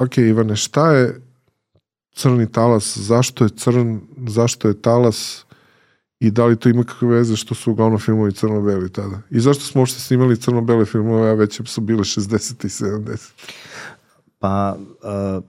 [0.00, 1.20] Ok, Ivane, šta je
[2.14, 5.44] crni talas, zašto je crn, zašto je talas
[6.20, 9.20] i da li to ima kakve veze što su uglavnom filmovi crno-beli tada?
[9.30, 12.64] I zašto smo uopšte snimali crno-bele filmove, a već su bile 60.
[12.64, 13.30] i 70.
[14.38, 15.44] Pa, uh,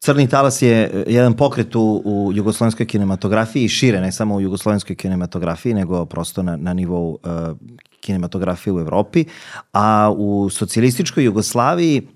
[0.00, 4.96] Crni talas je jedan pokret u, u jugoslovenskoj kinematografiji i šire, ne samo u jugoslovenskoj
[4.96, 7.56] kinematografiji, nego prosto na, na nivou uh,
[8.00, 9.24] kinematografije u Evropi.
[9.72, 12.08] A u socijalističkoj Jugoslaviji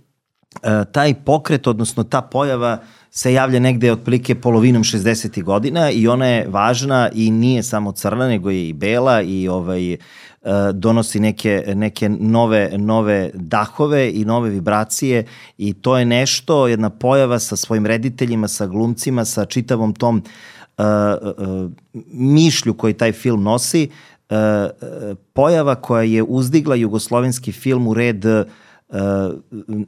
[0.93, 2.79] taj pokret, odnosno ta pojava
[3.11, 5.43] se javlja negde otprilike polovinom 60.
[5.43, 9.96] godina i ona je važna i nije samo crna, nego je i bela i ovaj,
[10.73, 15.25] donosi neke, neke nove, nove dahove i nove vibracije
[15.59, 20.23] i to je nešto, jedna pojava sa svojim rediteljima, sa glumcima, sa čitavom tom
[20.79, 21.71] uh, uh,
[22.12, 23.90] mišlju koji taj film nosi,
[24.31, 24.37] uh,
[25.32, 28.46] pojava koja je uzdigla jugoslovenski film u red uh,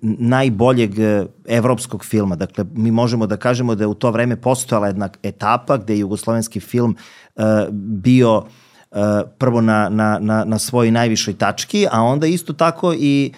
[0.02, 0.90] najboljeg
[1.46, 2.36] evropskog filma.
[2.36, 5.98] Dakle, mi možemo da kažemo da je u to vreme postojala jedna etapa gde je
[5.98, 6.96] jugoslovenski film
[7.36, 8.44] uh, bio uh,
[9.38, 13.32] prvo na, na, na, na svojoj najvišoj tački, a onda isto tako i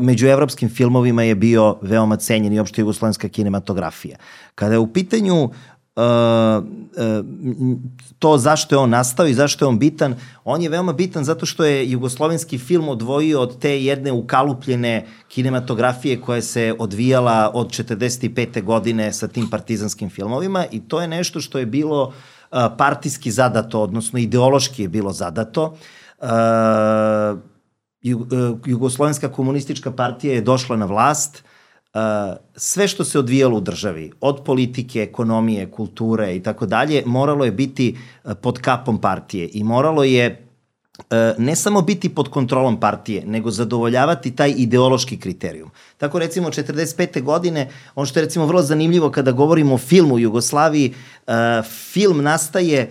[0.00, 4.16] među evropskim filmovima je bio veoma cenjen i opšte jugoslovenska kinematografija.
[4.54, 5.50] Kada je u pitanju
[5.96, 7.76] Uh, uh,
[8.18, 11.46] to zašto je on nastao i zašto je on bitan, on je veoma bitan zato
[11.46, 18.62] što je jugoslovenski film odvojio od te jedne ukalupljene kinematografije koja se odvijala od 45.
[18.62, 22.12] godine sa tim partizanskim filmovima i to je nešto što je bilo uh,
[22.78, 25.76] partijski zadato, odnosno ideološki je bilo zadato.
[28.66, 31.44] Jugoslovenska komunistička partija je došla na vlast,
[32.56, 37.52] sve što se odvijalo u državi, od politike, ekonomije, kulture i tako dalje, moralo je
[37.52, 37.98] biti
[38.42, 40.52] pod kapom partije i moralo je
[41.10, 45.70] E, ne samo biti pod kontrolom partije, nego zadovoljavati taj ideološki kriterijum.
[45.98, 47.22] Tako recimo 45.
[47.22, 50.94] godine, ono što je recimo vrlo zanimljivo kada govorimo o filmu u Jugoslaviji,
[51.26, 51.32] e,
[51.92, 52.90] film nastaje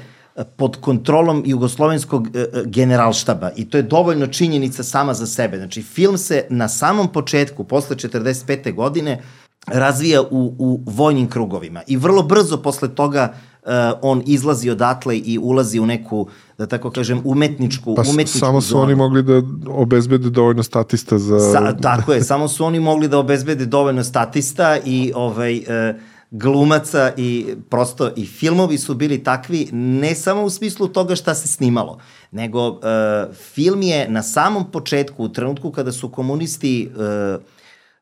[0.56, 5.58] pod kontrolom jugoslovenskog e, generalštaba i to je dovoljno činjenica sama za sebe.
[5.58, 8.76] Znači film se na samom početku, posle 45.
[8.76, 9.22] godine,
[9.68, 13.70] razvija u, u vojnim krugovima i vrlo brzo posle toga uh,
[14.02, 18.70] on izlazi odatle i ulazi u neku, da tako kažem, umetničku, pa, umetničku samo su
[18.70, 18.84] zonu.
[18.84, 21.40] oni mogli da obezbede dovoljno statista za...
[21.40, 26.02] Sa, tako je, samo su oni mogli da obezbede dovoljno statista i ovaj, uh,
[26.32, 31.48] glumaca i prosto i filmovi su bili takvi ne samo u smislu toga šta se
[31.48, 32.00] snimalo,
[32.32, 32.80] nego uh,
[33.54, 37.42] film je na samom početku, u trenutku kada su komunisti uh,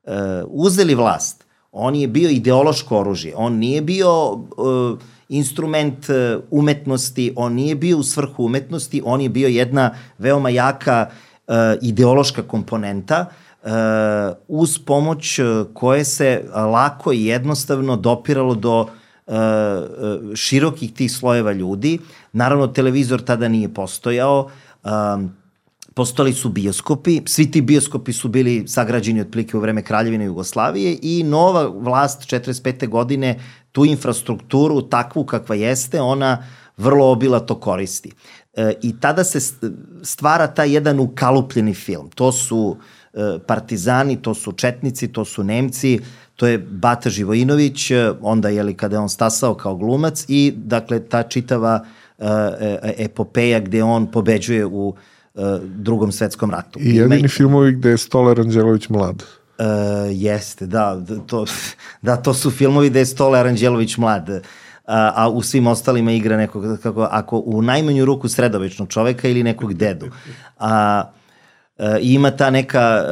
[0.03, 0.13] uh,
[0.47, 7.53] uzeli vlast, on je bio ideološko oružje, on nije bio uh, instrument uh, umetnosti, on
[7.53, 11.09] nije bio u svrhu umetnosti, on je bio jedna veoma jaka
[11.47, 13.48] uh, ideološka komponenta uh,
[14.47, 18.89] uz pomoć uh, koje se lako i jednostavno dopiralo do uh,
[19.33, 21.99] uh, širokih tih slojeva ljudi.
[22.33, 24.49] Naravno, televizor tada nije postojao,
[25.93, 31.23] postali su bioskopi, svi ti bioskopi su bili sagrađeni otprilike u vreme Kraljevine Jugoslavije i
[31.23, 32.87] nova vlast 45.
[32.87, 33.39] godine
[33.71, 36.43] tu infrastrukturu takvu kakva jeste, ona
[36.77, 38.11] vrlo obilato koristi.
[38.53, 39.39] E, I tada se
[40.03, 42.09] stvara taj jedan ukalupljeni film.
[42.15, 42.83] To su e,
[43.47, 45.99] partizani, to su četnici, to su Nemci,
[46.35, 50.53] to je Bata Živojinović, e, onda je li kada je on stasao kao glumac i
[50.55, 51.85] dakle ta čitava
[52.19, 52.25] e,
[52.81, 54.87] e epopeja gde on pobeđuje u
[55.33, 56.79] uh, drugom svetskom ratu.
[56.79, 57.27] I jedini Ima...
[57.27, 59.23] filmovi gde je Stolar Anđelović mlad.
[59.59, 59.65] Uh,
[60.11, 61.45] jeste, da, to,
[62.01, 64.29] da, to su filmovi gde je Stolar Anđelović mlad.
[64.29, 64.39] Uh,
[64.87, 69.73] a u svim ostalima igra nekog, kako, ako u najmanju ruku sredovečnog čoveka ili nekog
[69.73, 70.07] dedu.
[70.57, 71.03] A,
[71.79, 73.03] E, ima ta neka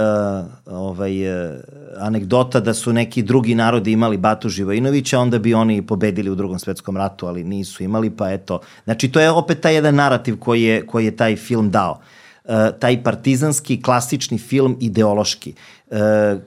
[0.66, 1.56] uh, ovaj, uh,
[1.98, 6.60] anegdota da su neki drugi narodi imali Batu Živojinovića, onda bi oni pobedili u drugom
[6.60, 8.60] svetskom ratu, ali nisu imali, pa eto.
[8.84, 12.00] Znači, to je opet taj jedan narativ koji je, koji je taj film dao.
[12.44, 15.54] Uh, taj partizanski, klasični film, ideološki,
[15.88, 15.98] uh,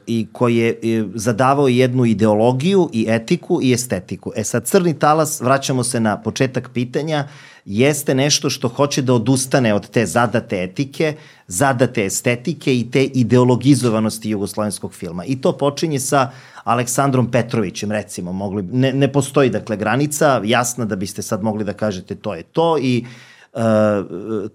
[0.06, 4.32] i koji je zadavao jednu ideologiju i etiku i estetiku.
[4.36, 9.14] E sad, Crni talas, vraćamo se na početak pitanja, uh, jeste nešto što hoće da
[9.14, 11.14] odustane od te zadate etike,
[11.46, 15.24] zadate estetike i te ideologizovanosti jugoslovenskog filma.
[15.24, 16.30] I to počinje sa
[16.64, 18.32] Aleksandrom Petrovićem, recimo.
[18.32, 22.42] Mogli, ne, ne postoji, dakle, granica jasna da biste sad mogli da kažete to je
[22.42, 23.04] to i
[23.52, 23.60] uh,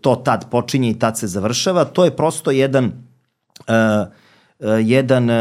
[0.01, 1.85] to tad počinje i tad se završava.
[1.85, 3.65] To je prosto jedan uh,
[4.83, 5.35] jedan uh,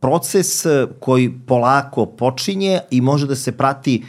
[0.00, 0.66] proces
[1.00, 4.04] koji polako počinje i može da se prati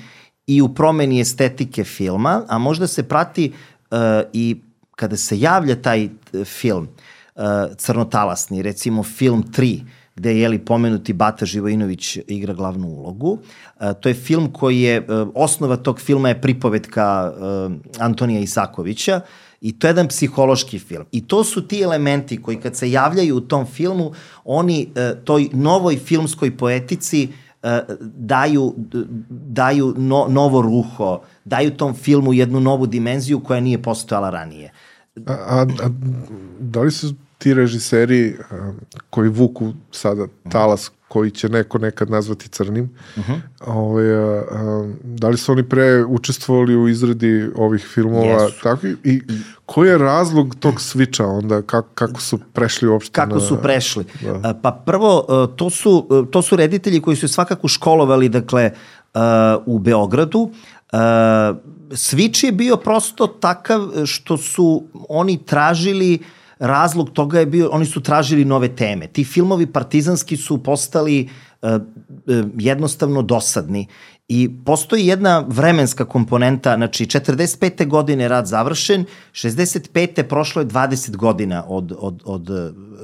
[0.50, 3.52] i u promeni estetike filma, a možda se prati
[3.92, 3.98] uh,
[4.34, 4.62] i
[4.96, 6.88] kada se javlja taj uh, film
[7.36, 7.44] uh,
[7.78, 9.82] crnotalasni, recimo film 3,
[10.16, 13.32] gde je jeli pomenuti Bata Živojinović igra glavnu ulogu.
[13.32, 19.22] Uh, to je film koji je, uh, osnova tog filma je pripovetka uh, Antonija Isakovića,
[19.62, 21.06] I to je jedan psihološki film.
[21.12, 24.14] I to su ti elementi koji kad se javljaju u tom filmu,
[24.46, 24.94] oni
[25.26, 27.28] toj novoj filmskoj poetici
[28.02, 28.74] daju,
[29.30, 34.72] daju no, novo ruho, daju tom filmu jednu novu dimenziju koja nije postojala ranije.
[35.26, 35.90] A, a, a
[36.60, 38.72] da li su ti režiseri a,
[39.10, 43.40] koji vuku sada talas koji će neko nekad nazvati crnim, uh -huh.
[43.66, 48.64] ovaj, a, a, da li su oni pre učestvovali u izradi ovih filmova yes.
[48.64, 49.22] tako, i
[49.66, 53.12] koji je razlog tog sviča onda, kako, kako su prešli uopšte?
[53.12, 54.06] Kako na, su prešli?
[54.22, 54.60] Da.
[54.64, 55.26] Pa prvo,
[55.56, 58.72] to su, to su reditelji koji su svakako školovali, dakle,
[59.66, 60.52] u Beogradu,
[60.92, 60.98] Uh,
[61.90, 66.20] Switch je bio prosto takav što su oni tražili
[66.60, 69.08] razlog toga je bio, oni su tražili nove teme.
[69.08, 71.30] Ti filmovi partizanski su postali
[71.62, 71.70] uh,
[72.58, 73.88] jednostavno dosadni
[74.30, 77.88] I postoji jedna vremenska komponenta, znači 45.
[77.88, 80.24] godine rad završen, 65.
[80.24, 82.50] prošlo je 20 godina od, od, od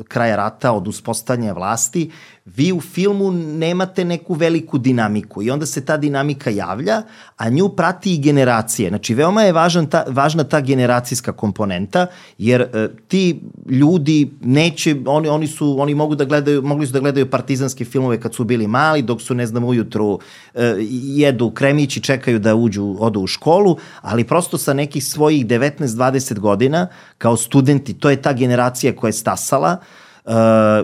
[0.08, 2.12] kraja rata, od uspostavljanja vlasti
[2.46, 7.02] vi u filmu nemate neku veliku dinamiku i onda se ta dinamika javlja,
[7.38, 8.90] a nju prati i generacije.
[8.90, 12.08] Znači, veoma je važan ta, važna ta generacijska komponenta,
[12.38, 17.00] jer e, ti ljudi neće, oni, oni su, oni mogu da gledaju, mogli su da
[17.00, 20.20] gledaju partizanske filmove kad su bili mali, dok su, ne znam, ujutru
[20.54, 25.46] e, jedu kremić i čekaju da uđu, odu u školu, ali prosto sa nekih svojih
[25.46, 26.88] 19-20 godina,
[27.18, 29.78] kao studenti, to je ta generacija koja je stasala,
[30.26, 30.34] uh,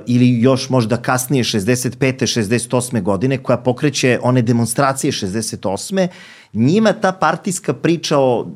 [0.06, 1.98] ili još možda kasnije 65.
[1.98, 3.02] 68.
[3.02, 6.08] godine koja pokreće one demonstracije 68.
[6.54, 8.48] Njima ta partijska priča o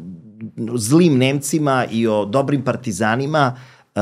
[0.76, 3.56] zlim Nemcima i o dobrim partizanima
[3.96, 4.02] uh,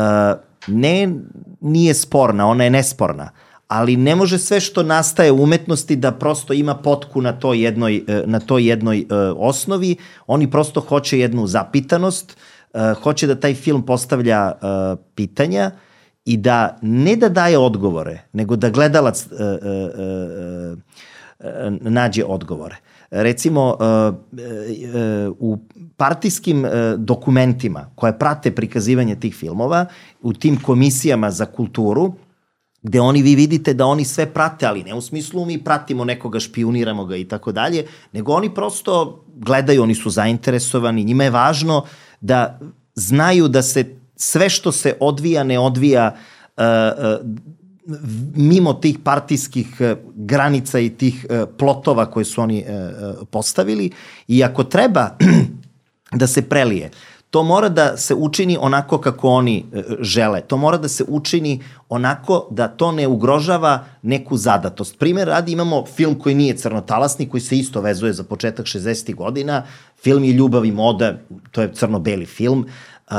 [0.67, 1.13] ne
[1.61, 3.29] nije sporna, ona je nesporna
[3.67, 7.97] ali ne može sve što nastaje u umetnosti da prosto ima potku na to jednoj,
[7.97, 9.05] uh, na to jednoj
[9.37, 9.95] osnovi.
[10.27, 12.37] Oni prosto hoće jednu zapitanost,
[13.03, 14.51] hoće da taj film postavlja
[15.15, 15.71] pitanja
[16.25, 20.77] i da ne da daje odgovore, nego da gledalac uh, uh, uh,
[21.39, 22.75] uh, nađe odgovore.
[23.11, 25.57] Recimo, uh, uh, u
[25.97, 26.65] partijskim
[26.97, 29.85] dokumentima koje prate prikazivanje tih filmova,
[30.21, 32.13] u tim komisijama za kulturu,
[32.81, 36.39] gde oni vi vidite da oni sve prate, ali ne u smislu mi pratimo nekoga,
[36.39, 41.85] špioniramo ga i tako dalje, nego oni prosto gledaju, oni su zainteresovani, njima je važno
[42.21, 42.59] da
[42.95, 46.15] znaju da se sve što se odvija, ne odvija
[46.57, 47.27] uh, uh,
[48.35, 53.91] mimo tih partijskih uh, granica i tih uh, plotova koje su oni uh, postavili
[54.27, 55.09] i ako treba
[56.21, 56.91] da se prelije,
[57.29, 59.65] to mora da se učini onako kako oni
[59.99, 60.41] žele.
[60.41, 64.99] To mora da se učini onako da to ne ugrožava neku zadatost.
[64.99, 69.15] Primer radi imamo film koji nije crnotalasni, koji se isto vezuje za početak 60.
[69.15, 69.63] godina.
[70.03, 71.17] Film je Ljubav i moda,
[71.51, 72.65] to je crno-beli film.
[73.09, 73.15] Uh,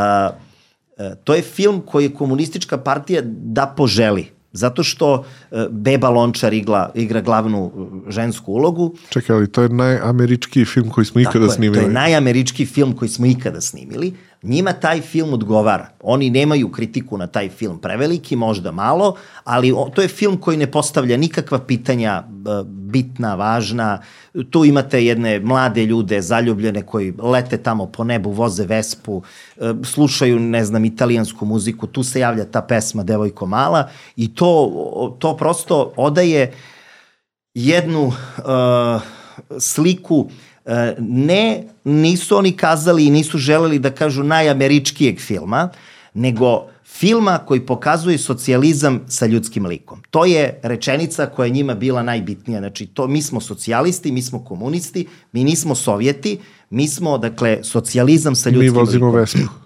[1.25, 4.35] to je film koji je komunistička partija da poželi.
[4.55, 7.73] Zato što e, Beba Lončar igla, igra glavnu
[8.07, 8.95] e, žensku ulogu.
[9.09, 11.83] Čekaj, ali to je najameričkiji film koji smo ikada Tako snimili.
[11.83, 14.13] to je najameričkiji film koji smo ikada snimili.
[14.45, 15.89] Njima taj film odgovara.
[16.03, 20.71] Oni nemaju kritiku na taj film preveliki, možda malo, ali to je film koji ne
[20.71, 22.23] postavlja nikakva pitanja
[22.69, 24.03] bitna, važna.
[24.51, 29.23] Tu imate jedne mlade ljude, zaljubljene, koji lete tamo po nebu, voze vespu,
[29.57, 31.87] e, slušaju, ne znam, italijansku muziku.
[31.87, 36.53] Tu se javlja ta pesma Devojko mala i to, to prosto odaje
[37.55, 39.03] jednu uh,
[39.59, 40.31] sliku uh,
[40.99, 45.69] ne, nisu oni kazali i nisu želeli da kažu najameričkijeg filma,
[46.15, 50.03] nego filma koji pokazuje socijalizam sa ljudskim likom.
[50.11, 52.61] To je rečenica koja je njima bila najbitnija.
[52.61, 56.39] Znači, to, mi smo socijalisti, mi smo komunisti, mi nismo sovjeti,
[56.71, 58.77] mi smo, dakle, socijalizam sa ljudskim likom.
[58.77, 59.21] Mi vozimo likom.
[59.21, 59.65] Vespu.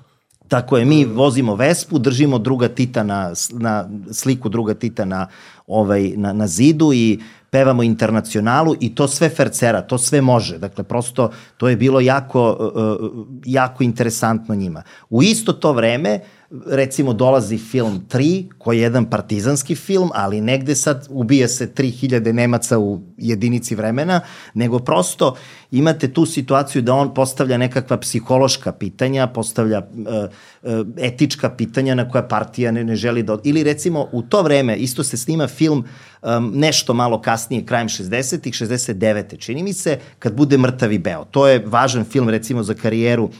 [0.48, 5.26] Tako je, mi vozimo Vespu, držimo druga Tita na, na sliku druga Tita na,
[5.66, 7.18] ovaj, na, na zidu i
[7.50, 10.58] pevamo internacionalu i to sve fercera, to sve može.
[10.58, 14.82] Dakle, prosto to je bilo jako, uh, jako interesantno njima.
[15.10, 16.20] U isto to vreme,
[16.66, 22.32] recimo dolazi film 3, koji je jedan partizanski film, ali negde sad ubije se 3000
[22.32, 24.20] Nemaca u jedinici vremena,
[24.54, 25.36] nego prosto
[25.70, 32.22] imate tu situaciju da on postavlja nekakva psihološka pitanja, postavlja uh, etička pitanja na koja
[32.22, 33.38] partija ne, ne želi da...
[33.44, 35.84] Ili recimo u to vreme isto se snima film
[36.22, 39.38] um, nešto malo kasnije, krajem 60-ih, 69.
[39.38, 41.24] čini mi se, kad bude Mrtavi Beo.
[41.24, 43.30] To je važan film recimo za karijeru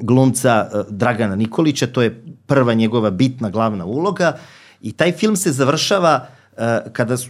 [0.00, 4.38] glumca uh, Dragana Nikolića, to je prva njegova bitna glavna uloga
[4.80, 6.26] i taj film se završava
[6.92, 7.28] kada su,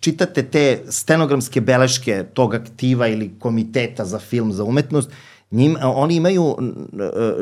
[0.00, 5.10] čitate te stenogramske beleške tog aktiva ili komiteta za film za umetnost,
[5.50, 6.56] njim, oni imaju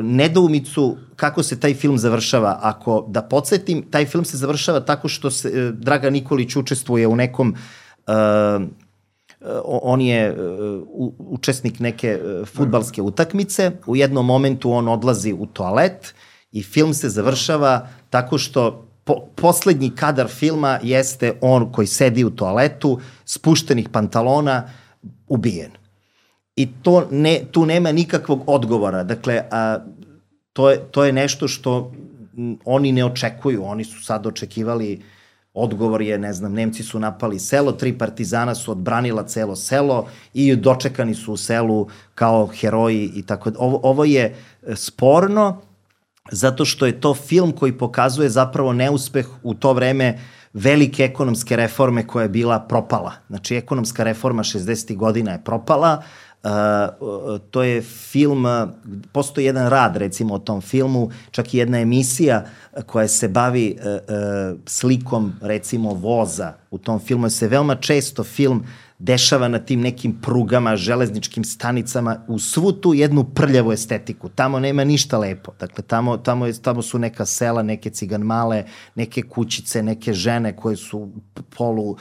[0.03, 2.59] nedoumicu kako se taj film završava.
[2.63, 7.17] Ako, da podsjetim, taj film se završava tako što se e, Draga Nikolić učestvuje u
[7.17, 7.55] nekom
[9.65, 10.37] on je
[11.19, 16.15] učesnik neke futbalske utakmice, u jednom momentu on odlazi u toalet
[16.53, 22.31] i film se završava tako što po, poslednji kadar filma jeste on koji sedi u
[22.31, 24.71] toaletu, spuštenih pantalona,
[25.29, 25.71] ubijen.
[26.57, 29.05] I to ne, tu nema nikakvog odgovora.
[29.05, 29.79] Dakle, a,
[30.53, 31.93] to, je, to je nešto što
[32.65, 33.65] oni ne očekuju.
[33.65, 35.03] Oni su sad očekivali
[35.61, 40.57] odgovor je, ne znam, Nemci su napali selo, tri partizana su odbranila celo selo i
[40.57, 43.53] dočekani su u selu kao heroji i tako.
[43.59, 44.37] Ovo, ovo je
[44.75, 45.61] sporno
[46.33, 50.19] zato što je to film koji pokazuje zapravo neuspeh u to vreme
[50.53, 53.13] velike ekonomske reforme koja je bila propala.
[53.29, 54.97] Znači, ekonomska reforma 60.
[54.97, 56.05] godina je propala, Uh,
[57.51, 58.47] to je film,
[59.13, 62.47] postoji jedan rad recimo o tom filmu, čak i jedna emisija
[62.87, 68.65] koja se bavi uh, uh, slikom recimo voza u tom filmu, se veoma često film
[69.01, 74.29] dešava na tim nekim prugama, železničkim stanicama, u svu tu jednu prljavu estetiku.
[74.29, 75.53] Tamo nema ništa lepo.
[75.61, 80.77] Dakle, tamo, tamo, je, tamo su neka sela, neke ciganmale, neke kućice, neke žene koje
[80.77, 81.09] su
[81.57, 81.97] polu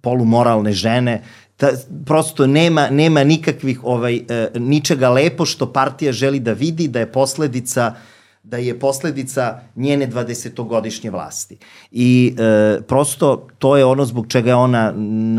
[0.00, 1.22] polumoralne žene
[1.56, 1.70] ta,
[2.06, 7.12] prosto nema, nema nikakvih ovaj, e, ničega lepo što partija želi da vidi da je
[7.12, 7.94] posledica
[8.42, 11.58] da je posledica njene 20-godišnje vlasti.
[11.90, 15.38] I e, prosto to je ono zbog čega je ona n,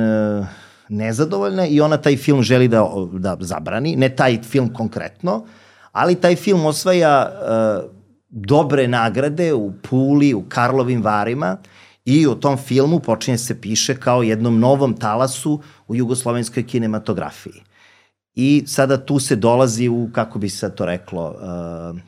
[0.90, 5.46] nezadovoljna i ona taj film želi da, da zabrani, ne taj film konkretno,
[5.92, 7.88] ali taj film osvaja e,
[8.30, 11.58] dobre nagrade u Puli, u Karlovim Varima
[12.08, 17.64] i u tom filmu počinje se piše kao jednom novom talasu u jugoslovenskoj kinematografiji.
[18.36, 21.36] I sada tu se dolazi u, kako bi se to reklo,
[21.92, 22.00] uh,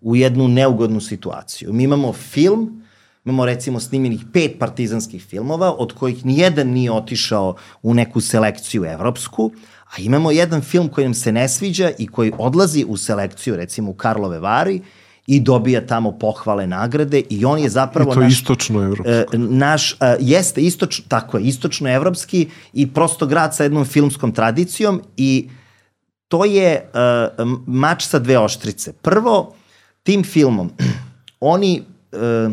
[0.00, 1.72] u jednu neugodnu situaciju.
[1.72, 2.82] Mi imamo film,
[3.24, 9.52] imamo recimo snimljenih pet partizanskih filmova, od kojih nijedan nije otišao u neku selekciju evropsku,
[9.84, 13.90] a imamo jedan film koji nam se ne sviđa i koji odlazi u selekciju, recimo
[13.90, 14.82] u Karlove Vari,
[15.28, 19.10] i dobija tamo pohvale nagrade i on je zapravo I to naš, istočno evropski.
[19.12, 24.32] E, naš uh, jeste istočno tako je istočno evropski i prosto grad sa jednom filmskom
[24.32, 25.48] tradicijom i
[26.28, 28.92] to je uh, mač sa dve oštrice.
[28.92, 29.54] Prvo
[30.02, 30.70] tim filmom
[31.40, 31.82] oni
[32.12, 32.52] uh,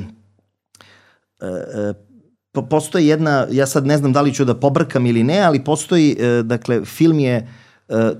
[2.54, 5.64] uh, postoji jedna, ja sad ne znam da li ću da pobrkam ili ne, ali
[5.64, 7.48] postoji, dakle, film je,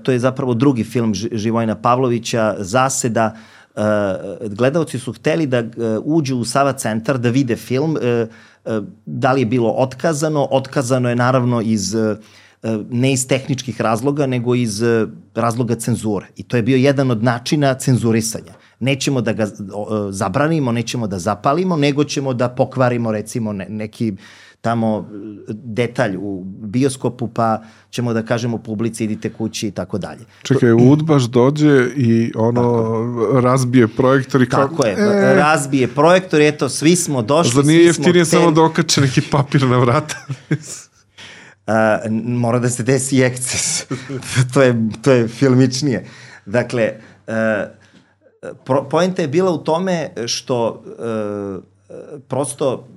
[0.02, 3.36] to je zapravo drugi film Živojna Pavlovića, Zaseda,
[3.76, 5.66] uh, gledalci su hteli da uh,
[6.04, 8.28] uđu u Sava centar da vide film, uh,
[8.76, 12.16] uh, da li je bilo otkazano, otkazano je naravno iz uh,
[12.90, 14.82] ne iz tehničkih razloga, nego iz
[15.34, 16.26] razloga cenzure.
[16.36, 18.52] I to je bio jedan od načina cenzurisanja.
[18.80, 19.46] Nećemo da ga
[20.10, 24.16] zabranimo, nećemo da zapalimo, nego ćemo da pokvarimo recimo neki
[24.60, 25.08] tamo
[25.48, 30.20] detalj u bioskopu, pa ćemo da kažemo publici idite kući i tako dalje.
[30.42, 33.40] Čekaj, Udbaš dođe i ono tako.
[33.40, 34.68] razbije projektor i kao...
[34.68, 35.34] Tako je, e...
[35.34, 38.30] razbije projektor i eto, svi smo došli, Zar nije jeftinije te...
[38.30, 40.16] samo da okače neki papir na vrata?
[41.66, 41.72] Uh,
[42.10, 43.86] mora da se desi ekces.
[44.54, 46.06] to, je, to je filmičnije.
[46.46, 46.92] Dakle,
[47.26, 47.34] uh,
[48.64, 51.64] pro, poenta je bila u tome što uh,
[52.28, 52.88] prosto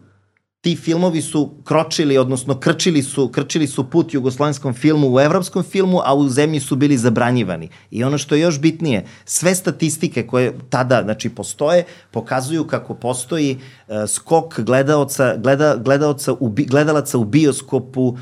[0.62, 6.00] ti filmovi su kročili, odnosno krčili su, krčili su put jugoslovenskom filmu u evropskom filmu,
[6.04, 7.70] a u zemlji su bili zabranjivani.
[7.92, 13.58] I ono što je još bitnije, sve statistike koje tada znači, postoje, pokazuju kako postoji
[13.88, 18.18] uh, skok gledaoca, gleda, gledaoca u, gledalaca u bioskopu uh,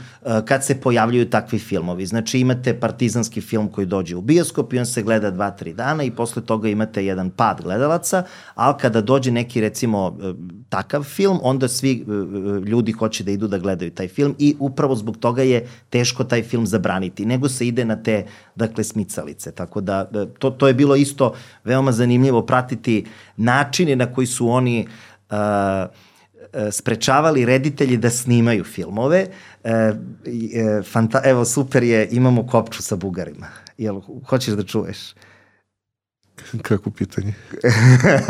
[0.46, 2.06] kad se pojavljuju takvi filmovi.
[2.06, 6.04] Znači imate partizanski film koji dođe u bioskop i on se gleda dva, tri dana
[6.04, 8.24] i posle toga imate jedan pad gledalaca,
[8.56, 10.36] ali kada dođe neki recimo uh,
[10.70, 12.06] takav film, onda svi
[12.66, 16.44] ljudi hoće da idu da gledaju taj film i upravo zbog toga je teško taj
[16.44, 19.52] film zabraniti, nego se ide na te, dakle, smicalice.
[19.52, 23.06] Tako da, da to, to je bilo isto veoma zanimljivo pratiti
[23.38, 24.88] načine na koji su oni
[25.30, 25.38] uh,
[26.72, 29.28] sprečavali reditelji da snimaju filmove.
[29.64, 29.94] E, e,
[30.92, 33.48] fanta, evo, super je, imamo kopču sa bugarima.
[33.78, 34.98] Jel, hoćeš da čuješ?
[36.62, 37.34] Kako pitanje?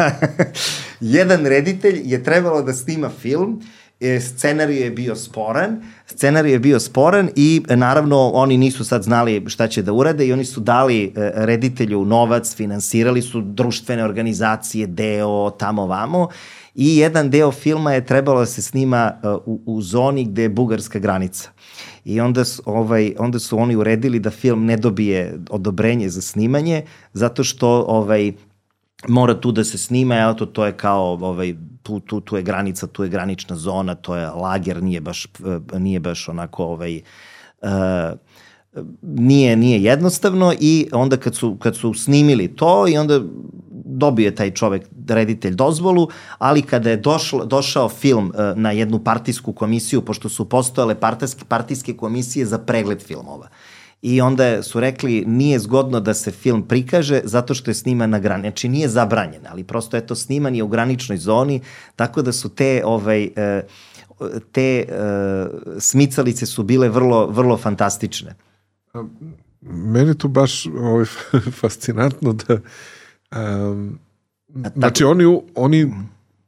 [1.02, 3.87] Jedan reditelj je trebalo da snima film e,
[4.20, 9.44] scenarij je bio sporan, scenarij je bio sporan i e, naravno oni nisu sad znali
[9.48, 14.88] šta će da urade i oni su dali e, reditelju novac, finansirali su društvene organizacije,
[14.88, 16.30] deo, tamo vamo
[16.78, 19.12] i jedan deo filma je trebalo da se snima
[19.46, 21.50] u, u zoni gde je bugarska granica.
[22.06, 26.84] I onda su, ovaj, onda su oni uredili da film ne dobije odobrenje za snimanje,
[27.14, 28.34] zato što ovaj,
[29.08, 31.56] mora tu da se snima, to, to je kao ovaj,
[31.88, 35.80] tu, tu, tu je granica, tu je granična zona, to je lager, nije baš, eh,
[35.80, 37.02] nije baš onako ovaj,
[37.62, 37.70] uh,
[39.02, 43.22] nije, nije jednostavno i onda kad su, kad su snimili to i onda
[43.86, 49.54] dobije taj čovek, reditelj dozvolu, ali kada je došlo, došao film uh, na jednu partijsku
[49.54, 53.48] komisiju, pošto su postojale partijske, partijske komisije za pregled filmova.
[54.02, 58.20] I onda su rekli nije zgodno da se film prikaže zato što je sniman na
[58.20, 58.42] grani.
[58.42, 61.62] Znači nije zabranjen, ali prosto eto sniman je u graničnoj zoni,
[61.96, 63.30] tako da su te ovaj,
[64.20, 68.36] uh, te uh, smicalice su bile vrlo, vrlo fantastične.
[69.62, 71.06] Meni to baš ovaj,
[71.62, 72.58] fascinantno da
[73.72, 74.00] um,
[74.76, 75.94] znači oni, oni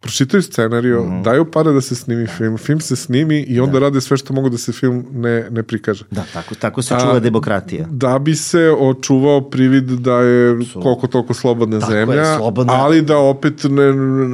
[0.02, 1.24] pročitaju scenariju, mm -hmm.
[1.24, 3.80] daju pare da se snimi film, film se snimi i onda da.
[3.80, 6.06] rade sve što mogu da se film ne, ne prikaže.
[6.12, 7.88] Da, tako, tako se čuva A, demokratija.
[7.90, 10.82] Da bi se očuvao privid da je Su...
[10.82, 12.74] koliko toliko slobodna tako zemlja, je, slobodna...
[12.74, 13.94] ali da opet ne,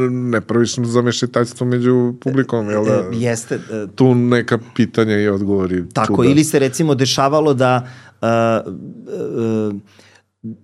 [0.09, 2.93] ne praviš zamešetajstvo među publikom, jel da?
[2.93, 3.55] E, jeste.
[3.55, 5.83] E, tu neka pitanja i odgovori.
[5.93, 6.29] Tako, čuda.
[6.29, 7.87] ili se recimo dešavalo da
[8.21, 8.27] uh,
[9.71, 9.75] uh,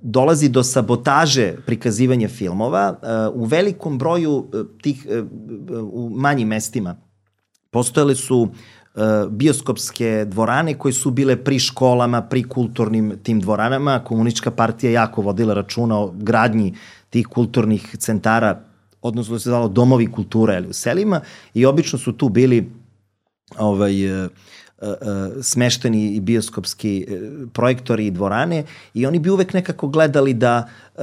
[0.01, 4.45] dolazi do sabotaže prikazivanja filmova uh, u velikom broju uh,
[4.81, 5.27] tih uh,
[5.93, 6.95] u manjim mestima
[7.71, 8.49] postojale su
[9.29, 14.01] bioskopske dvorane koje su bile pri školama, pri kulturnim tim dvoranama.
[14.03, 16.73] Komunistička partija jako vodila računa o gradnji
[17.09, 18.59] tih kulturnih centara,
[19.01, 21.21] odnosno se zvalo domovi kulture ali u selima
[21.53, 22.71] i obično su tu bili
[23.57, 24.31] ovaj, uh,
[25.41, 27.19] smešteni i bioskopski e,
[27.53, 31.01] projektori i dvorane i oni bi uvek nekako gledali da e,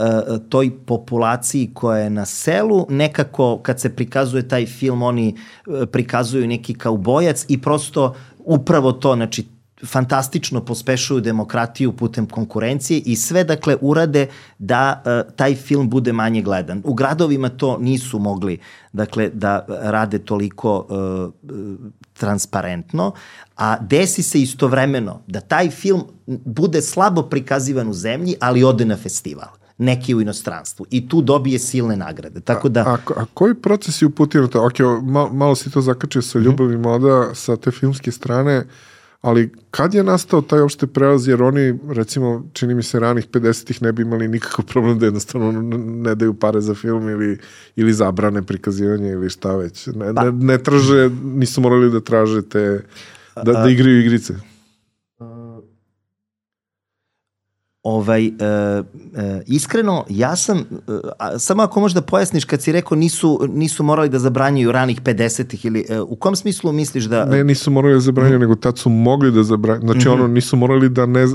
[0.49, 6.47] toj populaciji koja je na selu nekako kad se prikazuje taj film oni e, prikazuju
[6.47, 9.47] neki kaubojac i prosto upravo to znači
[9.87, 14.26] fantastično pospešuju demokratiju putem konkurencije i sve dakle urade
[14.59, 16.83] da uh, taj film bude manje gledan.
[16.85, 18.59] U gradovima to nisu mogli
[18.92, 21.50] dakle da rade toliko uh,
[22.18, 23.12] transparentno,
[23.57, 28.96] a desi se istovremeno da taj film bude slabo prikazivan u zemlji, ali ode na
[28.96, 32.40] festival neki u inostranstvu i tu dobije silne nagrade.
[32.40, 32.81] Tako da...
[32.81, 34.66] A, a, a koji proces je uputio to?
[34.66, 36.46] Ok, malo, malo si to zakačio sa mhm.
[36.46, 36.85] ljubavi mm -hmm.
[36.85, 38.64] moda sa te filmske strane, uh,
[39.20, 43.83] ali kad je nastao taj opšte prelaz, jer oni, recimo, čini mi se, ranih 50-ih
[43.83, 47.38] ne bi imali nikakav problem da jednostavno ne daju pare za film ili,
[47.76, 49.87] ili zabrane prikazivanje ili šta već.
[49.87, 50.24] Ne, pa.
[50.24, 52.85] ne, ne traže, nisu morali da traže te,
[53.37, 54.35] da, da igraju igrice.
[57.83, 58.83] Ovaj, e, e,
[59.47, 60.62] iskreno, ja sam, e,
[61.38, 65.85] samo ako možda pojasniš kad si rekao nisu, nisu morali da zabranjuju ranih 50-ih ili
[65.88, 67.25] e, u kom smislu misliš da...
[67.25, 68.41] Ne, nisu morali da zabranjuju, mm.
[68.41, 69.87] nego tad su mogli da zabranjuju.
[69.87, 70.14] Znači mm -hmm.
[70.14, 71.27] ono, nisu morali da ne...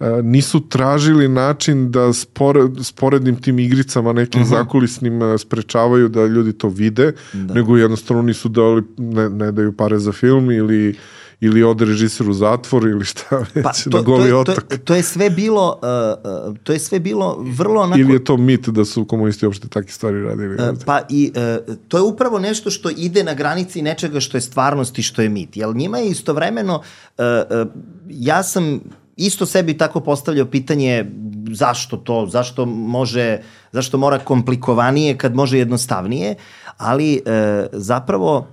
[0.00, 4.48] E, nisu tražili način da spored, sporednim tim igricama nekim mm -hmm.
[4.48, 7.54] zakulisnim e, sprečavaju da ljudi to vide, da.
[7.54, 10.96] nego jednostavno nisu dali, ne, ne daju pare za film ili
[11.40, 14.64] ili ode režiser u zatvor ili šta već pa, to, na goli to, otok.
[14.68, 18.00] To, to je sve bilo uh, uh, to je sve bilo vrlo onako...
[18.00, 20.54] Ili je to mit da su komunisti uopšte takve stvari radili?
[20.54, 21.32] Uh, pa i
[21.68, 25.22] uh, to je upravo nešto što ide na granici nečega što je stvarnost i što
[25.22, 25.56] je mit.
[25.56, 27.24] Jel njima je istovremeno uh,
[27.60, 27.72] uh,
[28.08, 28.80] ja sam
[29.16, 31.04] isto sebi tako postavljao pitanje
[31.50, 33.38] zašto to, zašto može,
[33.72, 36.34] zašto mora komplikovanije kad može jednostavnije,
[36.76, 38.46] ali e, zapravo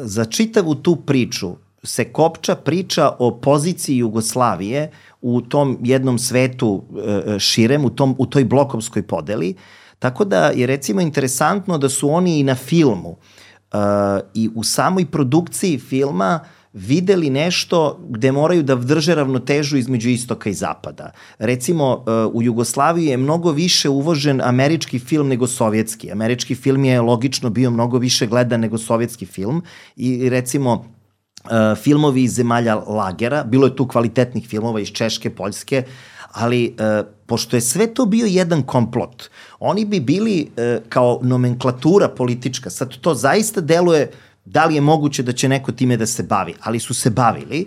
[0.00, 4.90] za čitavu tu priču se kopča priča o poziciji Jugoslavije
[5.22, 9.54] u tom jednom svetu e, širem, u, tom, u toj blokovskoj podeli,
[9.98, 13.78] tako da je recimo interesantno da su oni i na filmu uh,
[14.34, 20.50] i u samoj produkciji filma uh, videli nešto gde moraju da drže ravnotežu između istoka
[20.50, 21.10] i zapada.
[21.38, 26.12] Recimo, e, u Jugoslaviji je mnogo više uvožen američki film nego sovjetski.
[26.12, 29.62] Američki film je logično bio mnogo više gledan nego sovjetski film
[29.96, 30.84] i recimo
[31.44, 35.82] e, filmovi iz zemalja lagera, bilo je tu kvalitetnih filmova iz Češke, Poljske,
[36.32, 40.50] ali e, pošto je sve to bio jedan komplot, oni bi bili
[40.88, 44.10] kao nomenklatura politička, sad to zaista deluje
[44.46, 47.66] da li je moguće da će neko time da se bavi, ali su se bavili,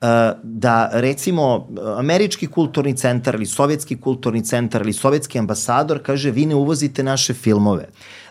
[0.00, 0.08] uh,
[0.42, 6.54] da recimo američki kulturni centar ili sovjetski kulturni centar ili sovjetski ambasador kaže vi ne
[6.54, 7.88] uvozite naše filmove,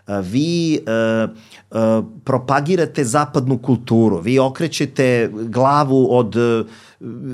[0.08, 1.30] uh, vi uh,
[1.72, 6.66] uh, propagirate zapadnu kulturu, vi okrećete glavu od, uh,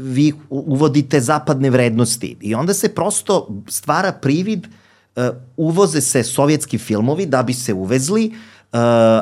[0.03, 2.37] vi uvodite zapadne vrednosti.
[2.41, 4.67] I onda se prosto stvara privid
[5.15, 5.23] uh,
[5.57, 8.31] uvoze se sovjetski filmovi da bi se uvezli,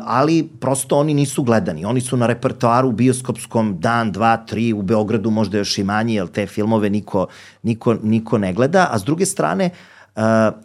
[0.04, 1.86] ali prosto oni nisu gledani.
[1.86, 6.28] Oni su na repertoaru bioskopskom dan, dva, tri, u Beogradu možda još i manje, jer
[6.28, 7.28] te filmove niko,
[7.64, 8.90] niko, niko ne gleda.
[8.92, 9.70] A s druge strane,
[10.16, 10.22] uh,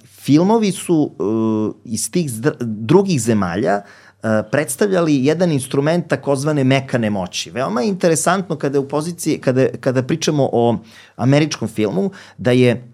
[0.07, 3.83] filmovi su uh, iz tih drugih zemalja
[4.51, 7.51] predstavljali jedan instrument takozvane mekane moći.
[7.51, 10.79] Veoma je interesantno kada u poziciji, kada, kada pričamo o
[11.16, 12.91] američkom filmu, da je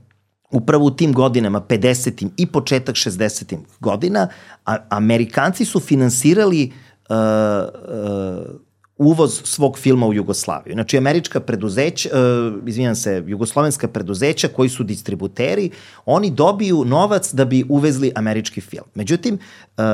[0.51, 2.29] upravo u tim godinama, 50.
[2.37, 3.57] i početak 60.
[3.81, 4.29] godina,
[4.67, 6.73] a, Amerikanci su finansirali
[7.09, 8.61] uh, uh,
[8.99, 10.75] uvoz svog filma u Jugoslaviju.
[10.75, 15.71] Znači, američka preduzeća, uh, izvinjam se, jugoslovenska preduzeća koji su distributeri,
[16.07, 18.87] oni dobiju novac da bi uvezli američki film.
[18.95, 19.39] Međutim,
[19.77, 19.85] uh,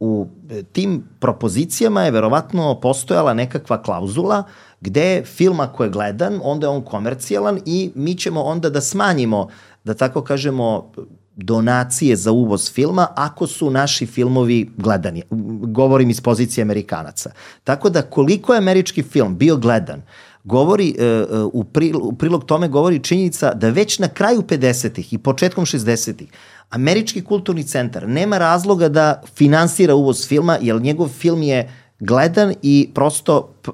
[0.00, 0.26] u
[0.72, 4.42] tim propozicijama je verovatno postojala nekakva klauzula
[4.80, 9.48] gde film ako je gledan, onda je on komercijalan i mi ćemo onda da smanjimo
[9.88, 10.92] da tako kažemo,
[11.36, 15.22] donacije za uvoz filma ako su naši filmovi gledani.
[15.62, 17.30] Govorim iz pozicije Amerikanaca.
[17.64, 20.02] Tako da koliko je američki film bio gledan,
[20.44, 25.18] govori e, u, prilog, u prilog tome govori činjenica da već na kraju 50-ih i
[25.18, 26.28] početkom 60-ih
[26.70, 31.70] Američki kulturni centar nema razloga da finansira uvoz filma, jer njegov film je
[32.00, 33.70] gledan i prosto e,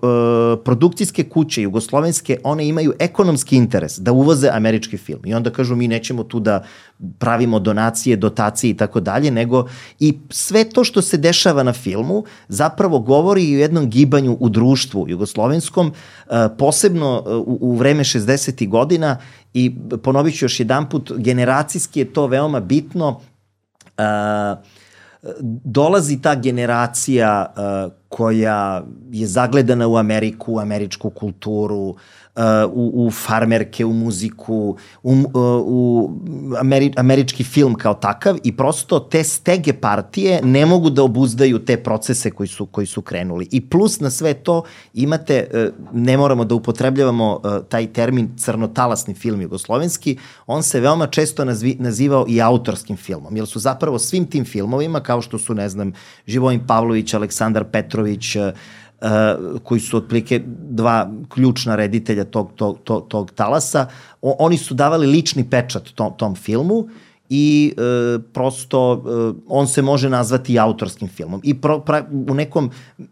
[0.65, 5.21] produkcijske kuće jugoslovenske, one imaju ekonomski interes da uvoze američki film.
[5.25, 6.65] I onda kažu mi nećemo tu da
[7.19, 9.69] pravimo donacije, dotacije i tako dalje, nego
[10.01, 14.49] i sve to što se dešava na filmu zapravo govori i o jednom gibanju u
[14.49, 15.93] društvu jugoslovenskom,
[16.31, 18.69] e, posebno e, u, u vreme 60.
[18.69, 19.17] godina
[19.55, 23.21] i ponovit ću još jedan put, generacijski je to veoma bitno,
[23.99, 24.75] uh,
[25.65, 31.97] dolazi ta generacija uh, koja je zagledana u Ameriku, američku kulturu,
[32.73, 35.17] u, u farmerke, u muziku, u,
[35.65, 36.11] u
[36.61, 41.77] Ameri, američki film kao takav i prosto te stege partije ne mogu da obuzdaju te
[41.77, 43.49] procese koji su, koji su krenuli.
[43.51, 44.63] I plus na sve to
[44.95, 51.07] imate, e, ne moramo da upotrebljavamo e, taj termin crnotalasni film jugoslovenski, on se veoma
[51.07, 55.55] često nazvi, nazivao i autorskim filmom, jer su zapravo svim tim filmovima, kao što su,
[55.55, 55.93] ne znam,
[56.27, 58.37] Živojin Pavlović, Aleksandar Petrović,
[59.63, 63.87] koji su otplike dva ključna reditelja tog, tog, tog, tog talasa,
[64.23, 66.89] o, oni su davali lični pečat tom, tom filmu
[67.29, 71.41] i e, prosto e, on se može nazvati autorskim filmom.
[71.45, 73.03] I pro, pra, u nekom e,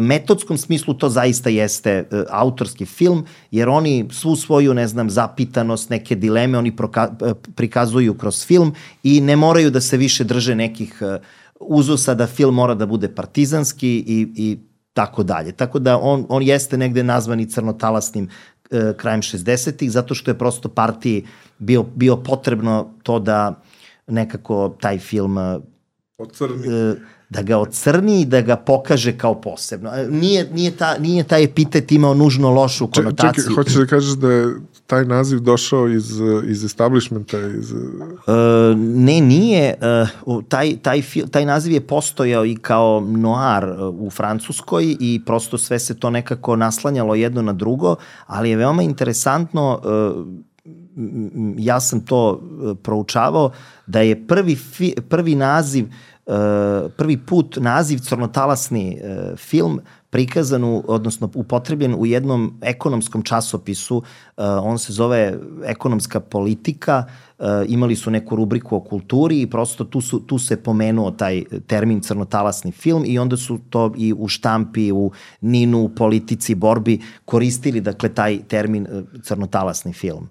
[0.00, 5.90] metodskom smislu to zaista jeste e, autorski film, jer oni svu svoju, ne znam, zapitanost,
[5.90, 10.54] neke dileme, oni proka, e, prikazuju kroz film i ne moraju da se više drže
[10.54, 11.18] nekih e,
[11.60, 14.58] uzusa da film mora da bude partizanski i, i
[14.92, 15.52] tako dalje.
[15.52, 18.28] Tako da on, on jeste negde nazvani crnotalasnim
[18.70, 21.26] e, krajem 60-ih, zato što je prosto partiji
[21.58, 23.62] bio, bio potrebno to da
[24.06, 25.58] nekako taj film e,
[26.18, 26.66] Ocrni.
[26.68, 26.94] E,
[27.32, 29.90] da ga ocrni i da ga pokaže kao posebno.
[29.94, 33.44] E, nije, nije, ta, nije taj epitet imao nužno lošu konotaciju.
[33.44, 34.46] Čekaj, hoćeš da kažeš da je
[34.92, 37.38] taj naziv došao iz, iz establishmenta?
[37.38, 37.72] Iz...
[37.72, 37.80] Uh,
[38.76, 39.74] ne, nije.
[40.26, 45.78] Uh, taj, taj, taj naziv je postojao i kao noir u Francuskoj i prosto sve
[45.78, 50.26] se to nekako naslanjalo jedno na drugo, ali je veoma interesantno uh,
[51.56, 52.40] ja sam to
[52.82, 53.50] proučavao,
[53.86, 56.11] da je prvi, fi, prvi naziv uh,
[56.96, 59.80] prvi put naziv crnotalasni uh, film
[60.10, 64.04] prikazan, u, odnosno upotrebljen u jednom ekonomskom časopisu, uh,
[64.62, 67.04] on se zove Ekonomska politika,
[67.68, 72.00] imali su neku rubriku o kulturi i prosto tu, su, tu se pomenuo taj termin
[72.00, 77.80] crnotalasni film i onda su to i u štampi, u Ninu, u politici, borbi koristili,
[77.80, 78.86] dakle, taj termin
[79.22, 80.28] crnotalasni film.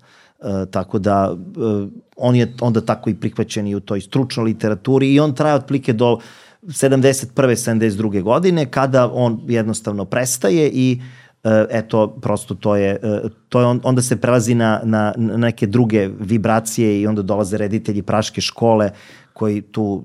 [0.72, 5.20] Tako da uh, on je onda tako i prihvaćen i u toj stručnoj literaturi i
[5.20, 6.20] on traje otplike do
[6.62, 7.30] 71.
[7.36, 8.22] 72.
[8.22, 11.02] godine kada on jednostavno prestaje i
[11.44, 15.68] uh, eto prosto to je uh, to je on, onda se prelazi na, na, neke
[15.68, 18.92] druge vibracije i onda dolaze reditelji praške škole
[19.34, 20.04] koji tu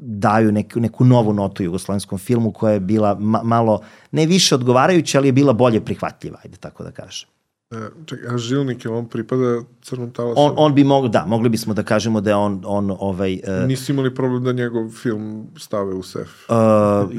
[0.00, 3.80] daju neku, neku novu notu jugoslovenskom filmu koja je bila ma, malo,
[4.12, 7.33] ne više odgovarajuća, ali je bila bolje prihvatljiva, ajde tako da kažem.
[7.70, 10.40] E, čekaj, a Žilnik je on pripada crnom talasu?
[10.40, 13.40] On, on bi mogao, da, mogli bismo da kažemo da je on, on ovaj...
[13.62, 16.28] Uh, Nisi imali problem da njegov film stave u sef?
[16.48, 17.10] Uh,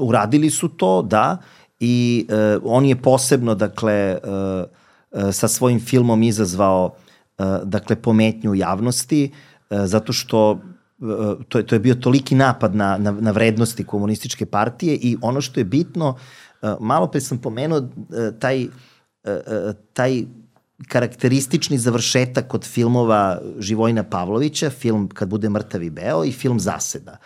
[0.00, 1.38] uradili su to, da,
[1.80, 4.64] i uh, on je posebno, dakle, uh,
[5.10, 6.94] uh, sa svojim filmom izazvao,
[7.38, 9.30] uh, dakle, pometnju javnosti,
[9.70, 13.84] uh, zato što uh, to je, to je bio toliki napad na, na, na vrednosti
[13.84, 16.08] komunističke partije i ono što je bitno,
[16.62, 17.88] uh, malo pre sam pomenuo uh,
[18.38, 18.72] taj uh,
[19.92, 20.22] taj
[20.88, 27.16] karakteristični završetak kod filmova Živojna Pavlovića, film Kad bude mrtav i beo i film Zaseda.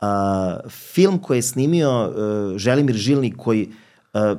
[0.00, 3.68] Uh, film koji je snimio uh, Želimir Žilnik koji
[4.14, 4.38] uh,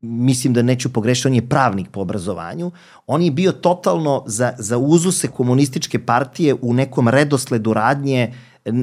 [0.00, 2.70] mislim da neću pogrešiti, on je pravnik po obrazovanju,
[3.06, 8.34] on je bio totalno za, za uzuse komunističke partije u nekom redosledu radnje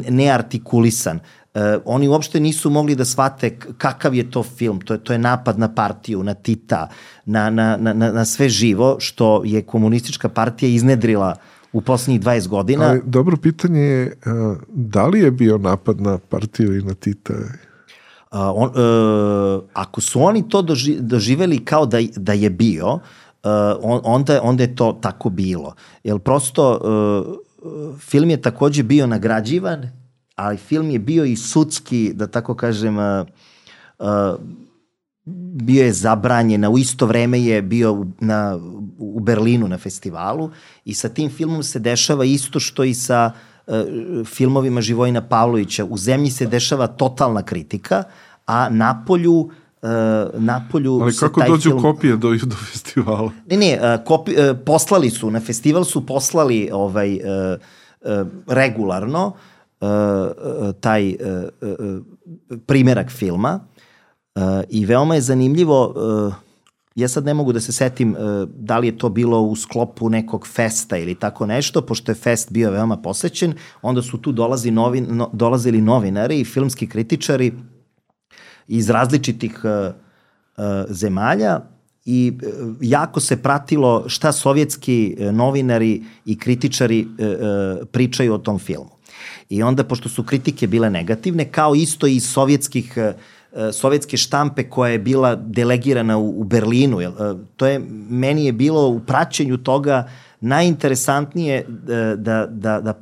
[0.09, 1.17] neartikulisan.
[1.17, 1.23] Uh,
[1.85, 5.59] oni uopšte nisu mogli da shvate kakav je to film, to je, to je napad
[5.59, 6.89] na partiju, na Tita,
[7.25, 11.35] na, na, na, na sve živo što je komunistička partija iznedrila
[11.73, 12.85] u poslednjih 20 godina.
[12.85, 17.33] Ali dobro pitanje je, uh, da li je bio napad na partiju i na Tita?
[17.33, 22.99] Uh, on, uh, ako su oni to doži, doživeli kao da, da je bio, uh,
[23.81, 25.73] on, onda, onda je to tako bilo.
[26.03, 26.79] Jer prosto
[27.63, 29.98] uh, film je takođe bio nagrađivan,
[30.39, 33.27] ali film je bio i sudski, da tako kažem, uh,
[33.99, 34.07] uh,
[35.61, 38.59] bio je zabranjen, u isto vreme je bio na,
[38.97, 40.51] u Berlinu na festivalu
[40.85, 43.31] i sa tim filmom se dešava isto što i sa
[43.67, 43.75] uh,
[44.25, 45.85] filmovima Živojina Pavlovića.
[45.85, 48.03] U zemlji se dešava totalna kritika,
[48.45, 49.49] a Napolju uh,
[50.33, 51.81] Napolju Ali kako dođu film...
[51.81, 53.31] kopije do, do festivala?
[53.49, 57.21] Ne, ne, uh, kopi, uh, poslali su, na festival su poslali ovaj, uh,
[58.01, 59.58] uh, regularno uh, uh,
[60.79, 61.15] taj uh,
[61.61, 62.01] uh,
[62.65, 63.59] primerak filma
[64.69, 65.93] i veoma je zanimljivo
[66.99, 70.09] ja sad ne mogu da se setim uh, da li je to bilo u sklopu
[70.09, 74.71] nekog festa ili tako nešto, pošto je fest bio veoma posećen, onda su tu dolazi
[74.71, 77.53] novin, no, dolazili novinari i filmski kritičari
[78.67, 79.95] iz različitih uh,
[80.57, 81.59] uh, zemalja
[82.05, 88.59] i uh, jako se pratilo šta sovjetski novinari i kritičari uh, uh, pričaju o tom
[88.59, 88.98] filmu.
[89.49, 93.21] I onda, pošto su kritike bile negativne, kao isto i sovjetskih uh,
[93.53, 97.01] E, sovjetske štampe koja je bila delegirana u, u Berlinu.
[97.01, 97.09] E,
[97.55, 100.09] to je, meni je bilo u praćenju toga
[100.41, 101.65] najinteresantnije
[102.15, 102.93] da, da, da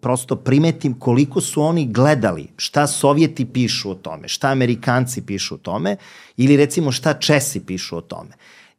[0.00, 5.58] prosto primetim koliko su oni gledali, šta Sovjeti pišu o tome, šta Amerikanci pišu o
[5.58, 5.96] tome,
[6.36, 8.30] ili recimo šta Česi pišu o tome.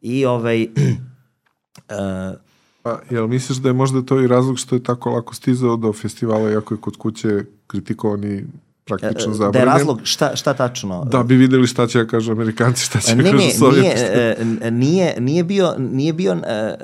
[0.01, 0.67] I ovaj...
[2.93, 5.75] uh, Pa, jel misliš da je možda to i razlog što je tako lako stizao
[5.75, 8.45] do festivala, iako je kod kuće kritikovani
[8.85, 9.51] praktično zabranjen.
[9.51, 11.05] Da je razlog, šta, šta tačno?
[11.05, 13.87] Da bi videli šta će ja kažu Amerikanci, šta će ne, kažu Sovjeti.
[13.87, 16.75] Nije, e, nije, nije bio, nije bio e,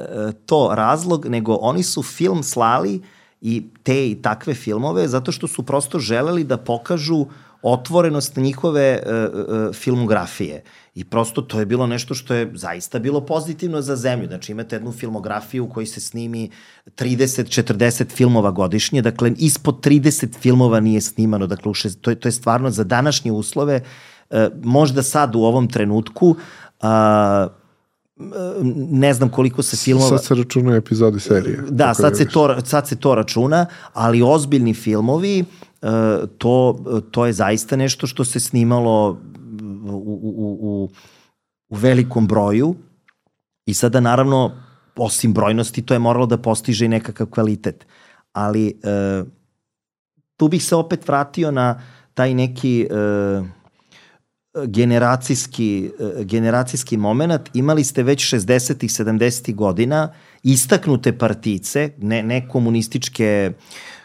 [0.45, 3.01] to razlog, nego oni su film slali
[3.41, 7.25] i te i takve filmove zato što su prosto želeli da pokažu
[7.63, 10.63] otvorenost njihove uh, filmografije.
[10.95, 14.27] I prosto to je bilo nešto što je zaista bilo pozitivno za zemlju.
[14.27, 16.49] Znači imate jednu filmografiju u kojoj se snimi
[16.85, 22.27] 30-40 filmova godišnje, dakle ispod 30 filmova nije snimano, dakle u šest, to, je, to
[22.27, 23.81] je stvarno za današnje uslove,
[24.29, 26.87] uh, možda sad u ovom trenutku, uh,
[28.91, 30.17] ne znam koliko se filmova...
[30.17, 31.63] Sad se računaju epizodi serije.
[31.69, 35.45] Da, sad se, to, sad se to računa, ali ozbiljni filmovi,
[36.37, 36.79] to,
[37.11, 39.19] to je zaista nešto što se snimalo
[39.85, 40.89] u, u, u,
[41.69, 42.75] u velikom broju
[43.65, 44.51] i sada naravno
[44.95, 47.85] osim brojnosti to je moralo da postiže i nekakav kvalitet.
[48.33, 49.23] Ali e,
[50.37, 51.81] tu bih se opet vratio na
[52.13, 53.43] taj neki e,
[54.65, 57.49] generacijski, e, generacijski moment.
[57.53, 58.83] Imali ste već 60.
[58.83, 59.55] i 70.
[59.55, 63.51] godina istaknute partice, ne, ne komunističke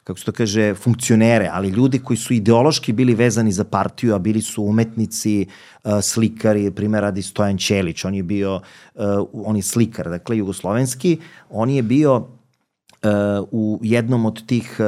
[0.09, 4.19] kako se to kaže, funkcionere, ali ljudi koji su ideološki bili vezani za partiju, a
[4.19, 5.47] bili su umetnici,
[5.85, 11.19] uh, slikari, primjer radi Stojan Ćelić, on je bio, uh, on je slikar, dakle, jugoslovenski,
[11.51, 12.25] on je bio uh,
[13.51, 14.81] u jednom od tih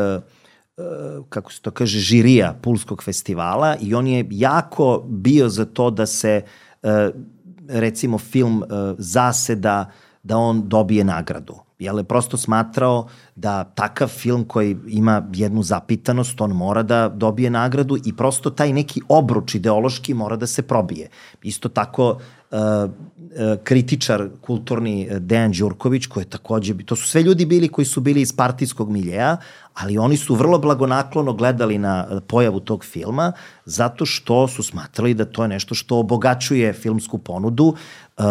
[1.29, 6.07] kako se to kaže, žirija Pulskog festivala i on je jako bio za to da
[6.07, 6.43] se
[7.69, 8.65] recimo film
[8.99, 9.91] Zaseda
[10.23, 16.41] da on dobije nagradu Jel je prosto smatrao da takav film koji ima jednu zapitanost,
[16.41, 21.09] on mora da dobije nagradu i prosto taj neki obruč ideološki mora da se probije.
[21.43, 22.91] Isto tako uh, uh,
[23.65, 28.01] kritičar kulturni uh, Dejan Đurković, koji je takođe, to su sve ljudi bili koji su
[28.01, 29.37] bili iz partijskog miljeja,
[29.75, 33.33] ali oni su vrlo blagonaklono gledali na pojavu tog filma,
[33.65, 37.75] zato što su smatrali da to je nešto što obogaćuje filmsku ponudu.
[38.19, 38.25] Uh,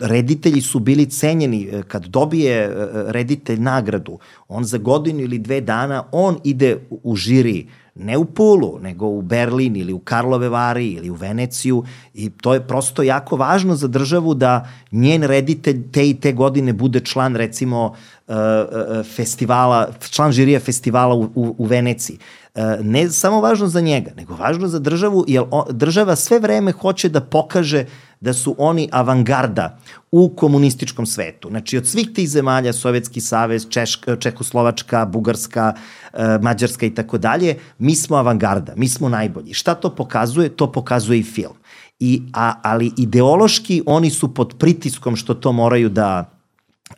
[0.00, 2.70] reditelji su bili cenjeni, e, kad dobije e,
[3.06, 7.66] reditelj nagradu, on za godinu ili dve dana, on ide u žiri
[7.98, 12.54] ne u Pulu, nego u Berlin ili u Karlove Vari ili u Veneciju i to
[12.54, 17.36] je prosto jako važno za državu da njen reditelj te i te godine bude član
[17.36, 22.18] recimo uh, uh, festivala, član žirija festivala u, u, u Veneciji.
[22.54, 27.08] Uh, ne samo važno za njega, nego važno za državu, jer država sve vreme hoće
[27.08, 27.84] da pokaže
[28.20, 29.78] da su oni avangarda
[30.10, 31.48] u komunističkom svetu.
[31.48, 35.74] Znači, od svih tih zemalja, Sovjetski savez, Češka, Čekoslovačka, Bugarska,
[36.12, 37.54] e, Mađarska i tako dalje,
[37.86, 39.54] mi smo avangarda, mi smo najbolji.
[39.54, 40.48] Šta to pokazuje?
[40.48, 41.54] To pokazuje i film.
[41.98, 46.24] I, a, ali ideološki oni su pod pritiskom što to moraju da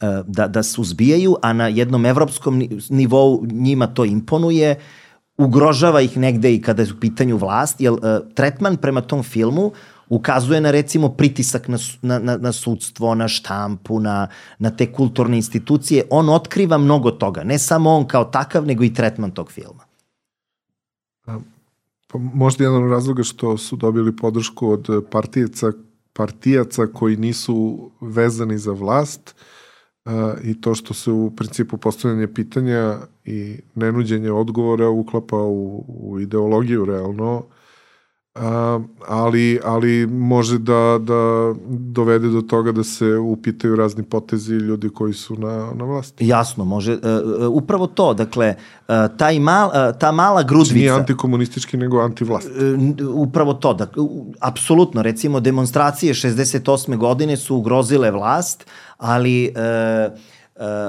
[0.01, 4.79] e, da, da se uzbijaju, a na jednom evropskom nivou njima to imponuje,
[5.39, 8.01] ugrožava ih negde i kada je u pitanju vlast, jer uh,
[8.35, 9.73] tretman prema tom filmu
[10.09, 15.37] ukazuje na recimo pritisak na, na, na, na sudstvo, na štampu, na, na te kulturne
[15.37, 16.05] institucije.
[16.11, 17.45] On otkriva mnogo toga.
[17.45, 19.88] Ne samo on kao takav, nego i tretman tog filma.
[22.13, 25.73] Pa možda jedan od razloga što su dobili podršku od partijaca,
[26.13, 29.35] partijaca koji nisu vezani za vlast
[30.05, 30.13] uh,
[30.45, 36.85] i to što se u principu postavljanje pitanja i nenuđenje odgovora uklapa u, u ideologiju
[36.85, 37.47] realno
[39.09, 45.13] ali, ali može da, da dovede do toga da se upitaju razni potezi ljudi koji
[45.13, 46.27] su na, na vlasti.
[46.27, 46.93] Jasno, može.
[46.93, 47.01] Uh,
[47.51, 48.55] upravo to, dakle,
[48.89, 50.75] uh, taj mal, uh, ta mala grudvica...
[50.75, 52.49] Nije antikomunistički, nego antivlast.
[52.49, 54.11] Uh, upravo to, da, uh,
[54.41, 56.97] apsolutno, recimo, demonstracije 68.
[56.97, 58.67] godine su ugrozile vlast,
[58.99, 59.55] ali...
[59.57, 60.19] Uh,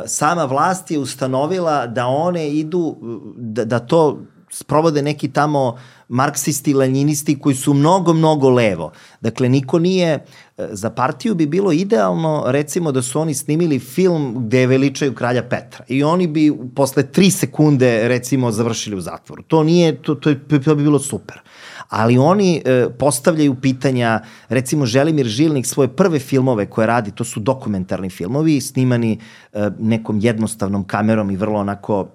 [0.05, 2.95] sama vlast je ustanovila da one idu,
[3.37, 4.19] da, da to
[4.51, 8.91] sprovode neki tamo marksisti, lenjinisti koji su mnogo, mnogo levo.
[9.21, 14.35] Dakle, niko nije, e, za partiju bi bilo idealno recimo da su oni snimili film
[14.37, 19.43] gde veličaju kralja Petra i oni bi posle tri sekunde recimo završili u zatvoru.
[19.43, 20.33] To nije, to, to,
[20.65, 21.41] to bi bilo super
[21.89, 27.39] ali oni e, postavljaju pitanja, recimo Želimir Žilnik svoje prve filmove koje radi, to su
[27.39, 29.19] dokumentarni filmovi, snimani
[29.53, 32.07] e, nekom jednostavnom kamerom i vrlo onako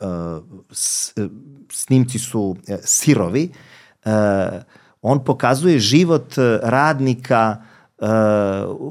[0.00, 0.04] e,
[0.70, 1.14] s,
[1.72, 3.50] snimci su e, sirovi,
[4.04, 4.10] e,
[5.02, 7.62] on pokazuje život e, radnika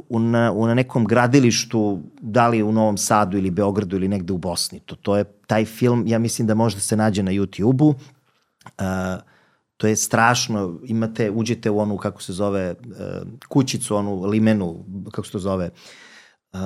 [0.09, 4.33] u, na, u na nekom gradilištu, da li u Novom Sadu ili Beogradu ili negde
[4.33, 4.79] u Bosni.
[4.79, 7.87] To, to je taj film, ja mislim da može da se nađe na YouTube-u.
[7.87, 7.95] Uh,
[9.77, 15.25] to je strašno, imate, uđete u onu, kako se zove, uh, kućicu, onu limenu, kako
[15.25, 15.69] se to zove,
[16.53, 16.59] uh,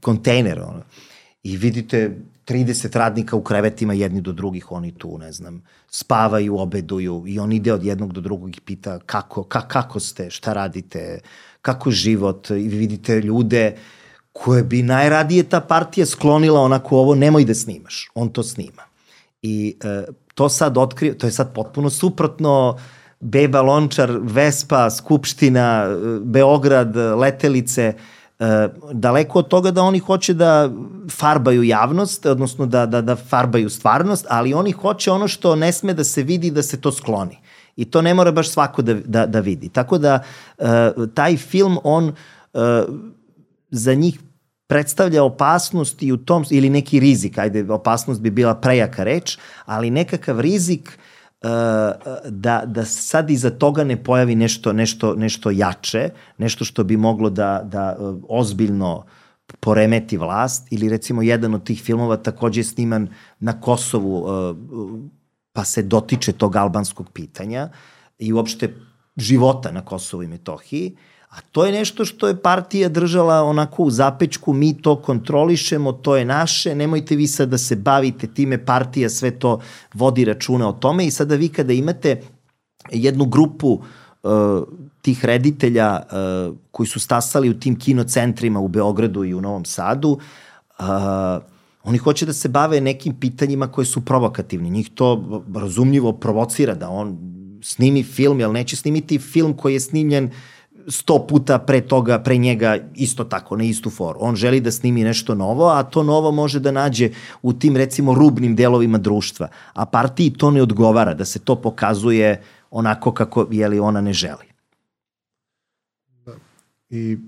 [0.00, 0.82] kontejner, ono,
[1.42, 2.20] i vidite
[2.50, 7.52] 30 radnika u krevetima jedni do drugih, oni tu, ne znam, spavaju, obeduju i on
[7.52, 11.20] ide od jednog do drugog i pita kako, ka, kako ste, šta radite,
[11.62, 13.76] kako život i vidite ljude
[14.32, 18.82] koje bi najradije ta partija sklonila onako ovo, nemoj da snimaš, on to snima.
[19.42, 22.78] I e, to sad otkrije, to je sad potpuno suprotno
[23.20, 27.94] Beba Lončar, Vespa, Skupština, e, Beograd, Letelice,
[28.92, 30.70] daleko od toga da oni hoće da
[31.10, 35.94] farbaju javnost, odnosno da, da, da farbaju stvarnost, ali oni hoće ono što ne sme
[35.94, 37.38] da se vidi da se to skloni.
[37.76, 39.68] I to ne mora baš svako da, da, da vidi.
[39.68, 40.22] Tako da
[40.58, 40.66] uh,
[41.14, 42.60] taj film, on uh,
[43.70, 44.18] za njih
[44.66, 49.90] predstavlja opasnost i u tom, ili neki rizik, ajde, opasnost bi bila prejaka reč, ali
[49.90, 50.98] nekakav rizik
[52.28, 57.30] da, da sad iza toga ne pojavi nešto, nešto, nešto jače, nešto što bi moglo
[57.30, 59.04] da, da e, ozbiljno
[59.60, 63.08] poremeti vlast ili recimo jedan od tih filmova takođe je sniman
[63.40, 64.54] na Kosovu e,
[65.52, 67.68] pa se dotiče tog albanskog pitanja
[68.18, 68.74] i uopšte
[69.16, 70.96] života na Kosovu i Metohiji
[71.30, 76.16] A to je nešto što je partija držala onako u zapečku, mi to kontrolišemo, to
[76.16, 79.60] je naše, nemojte vi sad da se bavite time, partija sve to
[79.94, 82.22] vodi računa o tome i sada vi kada imate
[82.90, 83.68] jednu grupu
[84.22, 84.62] uh,
[85.02, 90.10] tih reditelja uh, koji su stasali u tim kinocentrima u Beogradu i u Novom Sadu,
[90.10, 90.86] uh,
[91.82, 94.70] oni hoće da se bave nekim pitanjima koje su provokativni.
[94.70, 97.18] Njih to razumljivo provocira da on
[97.62, 100.30] snimi film, jer neće snimiti film koji je snimljen uh,
[100.88, 104.18] sto puta pre toga, pre njega isto tako, na istu foru.
[104.22, 107.10] On želi da snimi nešto novo, a to novo može da nađe
[107.42, 109.48] u tim recimo rubnim delovima društva.
[109.72, 114.12] A partiji to ne odgovara, da se to pokazuje onako kako je li ona ne
[114.12, 114.46] želi.
[116.26, 116.32] Da.
[116.90, 117.18] I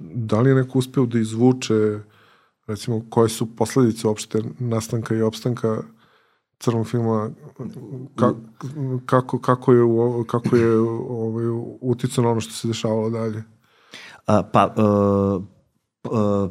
[0.00, 1.98] da li je neko uspeo da izvuče
[2.66, 5.82] recimo koje su posledice opšte nastanka i opstanka
[6.62, 7.30] crnog filma
[8.16, 8.32] ka,
[9.06, 9.82] kako, kako je,
[10.26, 10.76] kako je
[11.08, 11.44] ovaj,
[11.80, 13.42] uticano ono što se dešavalo dalje?
[14.26, 15.42] A, pa, uh,
[16.12, 16.50] uh,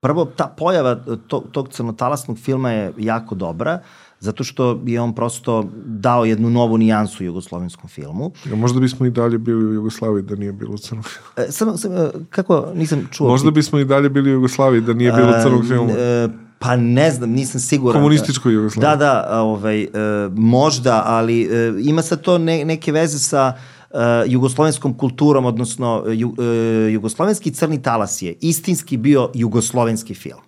[0.00, 3.80] prvo, ta pojava tog, tog crnotalasnog filma je jako dobra,
[4.20, 8.32] zato što je on prosto dao jednu novu nijansu jugoslovenskom filmu.
[8.44, 11.48] Ja, možda bismo i dalje bili u Jugoslaviji da nije bilo crnog filma.
[11.48, 13.28] E, samo, sam, e, kako, nisam čuo.
[13.28, 15.92] Možda bismo i dalje bili u Jugoslaviji da nije bilo crnog filma.
[15.92, 16.28] E,
[16.64, 18.00] pa ne znam, nisam siguran.
[18.00, 18.90] Komunističkoj Jugoslaviji.
[18.90, 19.88] Da, da, ovaj, e,
[20.34, 23.52] možda, ali e, ima sad to ne, neke veze sa
[23.90, 30.40] uh, jugoslovenskom kulturom, odnosno ju, uh, jugoslovenski crni talas je istinski bio jugoslovenski film.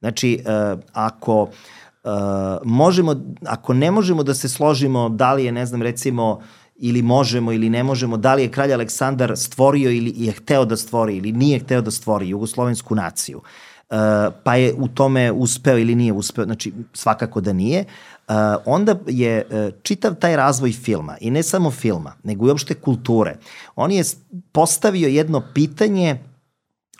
[0.00, 2.10] Znači, uh, ako uh,
[2.64, 3.16] možemo,
[3.46, 6.40] ako ne možemo da se složimo da li je, ne znam, recimo,
[6.76, 10.76] ili možemo ili ne možemo, da li je kralj Aleksandar stvorio ili je hteo da
[10.76, 13.44] stvori ili nije hteo da stvori jugoslovensku naciju, uh,
[14.44, 17.84] pa je u tome uspeo ili nije uspeo, znači svakako da nije,
[18.28, 18.34] uh,
[18.66, 23.36] onda je uh, čitav taj razvoj filma, i ne samo filma, nego i uopšte kulture,
[23.76, 24.04] on je
[24.52, 26.18] postavio jedno pitanje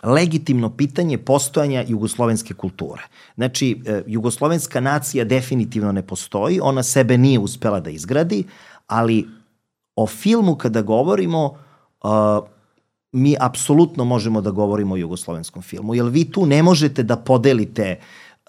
[0.03, 3.01] legitimno pitanje postojanja jugoslovenske kulture.
[3.35, 8.43] Znači, e, jugoslovenska nacija definitivno ne postoji, ona sebe nije uspela da izgradi,
[8.87, 9.27] ali
[9.95, 11.57] o filmu kada govorimo,
[13.13, 17.99] mi apsolutno možemo da govorimo o jugoslovenskom filmu, jer vi tu ne možete da podelite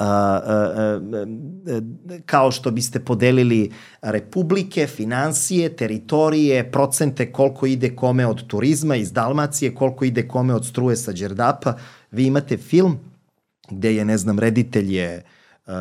[0.00, 1.82] Uh, uh, uh,
[2.26, 3.70] kao što biste podelili
[4.02, 10.66] republike, financije, teritorije, procente koliko ide kome od turizma iz Dalmacije, koliko ide kome od
[10.66, 11.76] struje sa Đerdapa.
[12.10, 12.98] Vi imate film
[13.70, 15.22] gde je, ne znam, reditelj je
[15.66, 15.72] uh,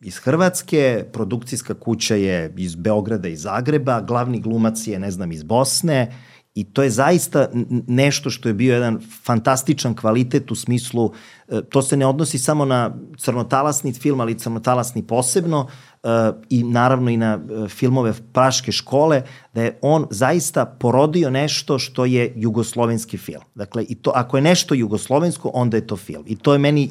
[0.00, 5.42] iz Hrvatske, produkcijska kuća je iz Beograda i Zagreba, glavni glumac je, ne znam, iz
[5.42, 6.12] Bosne
[6.60, 7.48] i to je zaista
[7.86, 11.12] nešto što je bio jedan fantastičan kvalitet u smislu,
[11.48, 15.60] e, to se ne odnosi samo na crnotalasni film, ali crnotalasni posebno,
[16.02, 16.10] uh,
[16.50, 19.22] i naravno i na uh, filmove Praške škole,
[19.54, 23.42] da je on zaista porodio nešto što je jugoslovenski film.
[23.54, 26.24] Dakle, i to, ako je nešto jugoslovensko, onda je to film.
[26.26, 26.90] I to je meni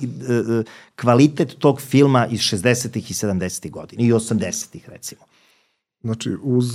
[1.01, 2.97] kvalitet tog filma iz 60.
[2.97, 3.69] i 70.
[3.69, 4.79] godina i 80.
[4.87, 5.21] recimo.
[6.01, 6.65] Znači, uz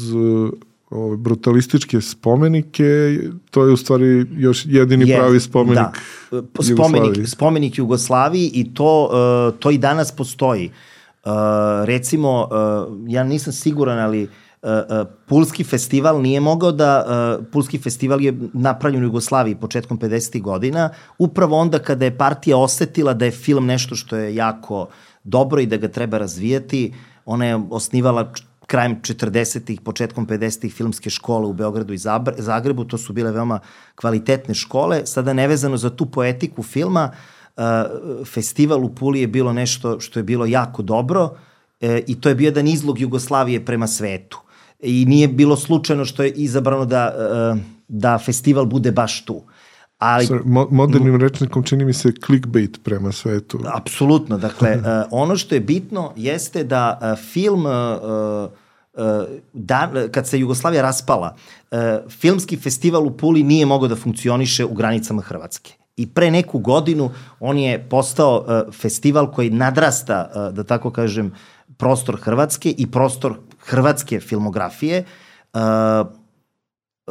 [0.93, 3.19] ove, brutalističke spomenike,
[3.51, 5.93] to je u stvari još jedini je, pravi spomenik da.
[6.31, 7.27] spomenik, Jugoslaviji.
[7.27, 9.11] Spomenik Jugoslaviji i to,
[9.59, 10.67] to i danas postoji.
[10.67, 10.73] Uh,
[11.25, 11.31] Uh,
[11.85, 14.29] recimo, uh, ja nisam siguran, ali uh,
[14.71, 17.05] uh, Pulski festival nije mogao da,
[17.39, 20.43] uh, Pulski festival je napravljen u Jugoslaviji početkom 50.
[20.43, 24.87] godina, upravo onda kada je partija osetila da je film nešto što je jako
[25.25, 28.33] dobro i da ga treba razvijati, ona je osnivala
[28.67, 31.99] krajem 40-ih, početkom 50-ih filmske škole u Beogradu i
[32.39, 33.61] Zagrebu, to su bile veoma
[33.95, 37.11] kvalitetne škole, sada nevezano za tu poetiku filma,
[37.57, 37.63] uh,
[38.27, 41.31] festival u Puli je bilo nešto što je bilo jako dobro
[41.81, 44.41] e, i to je bio jedan izlog Jugoslavije prema svetu.
[44.81, 49.43] I nije bilo slučajno što je izabrano da, e, da festival bude baš tu.
[50.03, 53.61] Ali, Sorry, mo modernim rečnikom čini mi se clickbait prema svetu.
[53.75, 54.39] Apsolutno.
[54.39, 54.85] Dakle, uh,
[55.23, 57.73] ono što je bitno jeste da uh, film uh,
[58.93, 61.37] uh, da, kad se Jugoslavija raspala,
[61.71, 61.79] uh,
[62.11, 65.75] filmski festival u Puli nije mogao da funkcioniše u granicama Hrvatske.
[65.97, 71.33] I pre neku godinu on je postao uh, festival koji nadrasta, uh, da tako kažem,
[71.77, 75.05] prostor Hrvatske i prostor hrvatske filmografije.
[75.55, 75.61] Uh,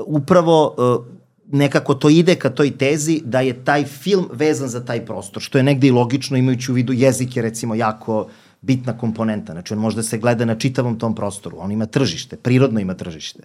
[0.05, 1.20] upravo uh,
[1.51, 5.57] nekako to ide ka toj tezi da je taj film vezan za taj prostor, što
[5.57, 8.27] je negde i logično imajući u vidu jezik je recimo jako
[8.61, 9.53] bitna komponenta.
[9.53, 11.57] Znači on možda se gleda na čitavom tom prostoru.
[11.59, 13.43] On ima tržište, prirodno ima tržište.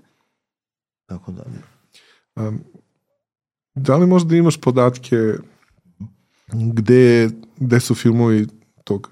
[1.07, 1.43] Tako da...
[2.37, 2.61] Um,
[3.77, 5.17] Da li možda imaš podatke
[6.53, 8.47] gde, gde su filmovi
[8.85, 9.11] tog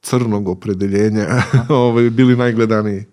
[0.00, 1.26] crnog opredeljenja
[1.68, 3.04] ovaj, bili najgledaniji?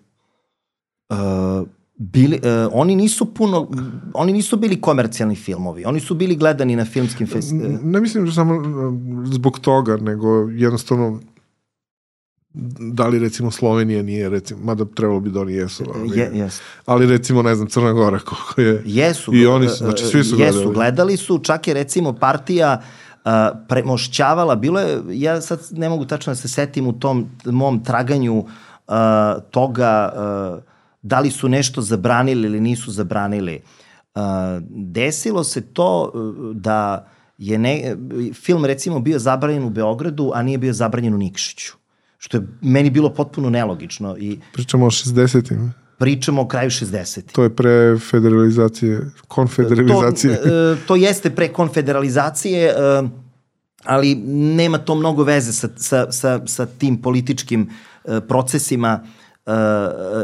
[1.08, 3.70] Uh, bili, uh, oni nisu puno,
[4.14, 7.78] oni nisu bili komercijalni filmovi, oni su bili gledani na filmskim festivalima.
[7.82, 8.62] Ne mislim da samo
[9.26, 11.20] zbog toga, nego jednostavno
[12.78, 15.84] da li recimo Slovenija nije recimo, mada trebalo bi da oni jesu.
[15.94, 16.60] Ali, je, yes.
[16.86, 18.82] ali recimo ne znam Crna Gora koliko je.
[18.84, 19.34] Jesu.
[19.34, 20.74] I oni su, znači svi su jesu, gledali.
[20.74, 22.82] gledali su, čak je recimo partija
[23.24, 23.30] uh,
[23.68, 28.38] premošćavala, bilo je, ja sad ne mogu tačno da se setim u tom mom traganju
[28.38, 28.44] uh,
[29.50, 30.12] toga
[30.56, 30.73] uh,
[31.04, 33.62] da li su nešto zabranili ili nisu zabranili.
[34.14, 34.22] Uh,
[34.70, 37.96] desilo se to uh, da je ne,
[38.34, 41.84] film recimo bio zabranjen u Beogradu, a nije bio zabranjen u Nikšiću
[42.24, 44.16] što je meni bilo potpuno nelogično.
[44.18, 45.72] I Pričamo o 60-im.
[45.98, 47.20] Pričamo o kraju 60.
[47.32, 50.42] To je pre federalizacije, konfederalizacije.
[50.42, 52.74] To, e, to jeste pre konfederalizacije,
[53.84, 54.14] ali
[54.56, 57.70] nema to mnogo veze sa, sa, sa, sa tim političkim
[58.28, 59.04] procesima.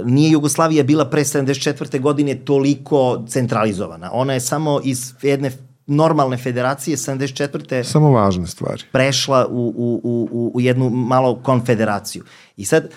[0.04, 2.00] Nije Jugoslavija bila pre 74.
[2.00, 4.10] godine toliko centralizovana.
[4.12, 5.52] Ona je samo iz jedne
[5.86, 7.82] normalne federacije 74.
[7.84, 8.82] Samo važne stvari.
[8.92, 12.24] Prešla u, u, u, u jednu malo konfederaciju.
[12.56, 12.88] I sad,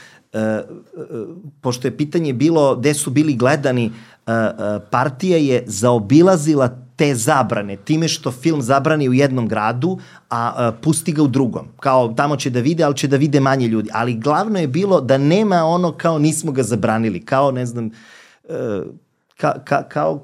[1.61, 3.91] pošto je pitanje bilo gde su bili gledani,
[4.91, 11.11] partija je zaobilazila te zabrane, time što film zabrani u jednom gradu, a, a pusti
[11.11, 11.67] ga u drugom.
[11.79, 13.89] Kao tamo će da vide, ali će da vide manje ljudi.
[13.93, 17.91] Ali glavno je bilo da nema ono kao nismo ga zabranili, kao ne znam,
[18.49, 18.81] e,
[19.37, 20.23] ka, ka, kao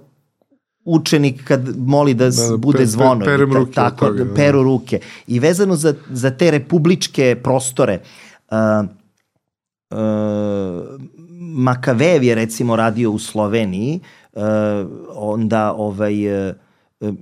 [0.85, 3.19] učenik kad moli da, da, da bude pe, zvono.
[3.19, 3.73] Pe, perem ruke.
[3.73, 4.99] Tako, toga, da, peru ruke.
[5.27, 7.99] I vezano za, za te republičke prostore,
[8.51, 8.85] uh,
[9.89, 9.97] uh,
[11.41, 14.18] Makavev je recimo radio u Sloveniji, uh,
[15.15, 16.55] onda ovaj, uh,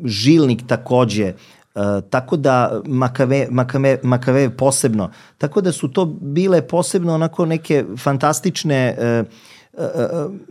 [0.05, 1.33] Žilnik takođe,
[1.77, 5.11] Uh, tako da Makave, Makave, Makave posebno.
[5.37, 8.95] Tako da su to bile posebno onako neke fantastične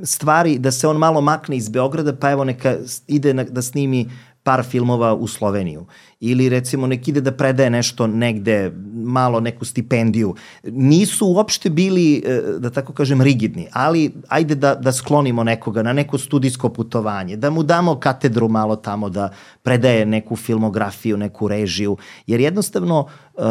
[0.02, 4.10] stvari da se on malo makne iz Beograda pa evo neka ide na, da snimi
[4.46, 5.86] par filmova u Sloveniju.
[6.20, 10.34] Ili recimo nek ide da predaje nešto negde, malo neku stipendiju.
[10.62, 15.92] Nisu uopšte bili, e, da tako kažem, rigidni, ali ajde da, da sklonimo nekoga na
[15.92, 19.32] neko studijsko putovanje, da mu damo katedru malo tamo da
[19.62, 23.42] predaje neku filmografiju, neku režiju, jer jednostavno uh,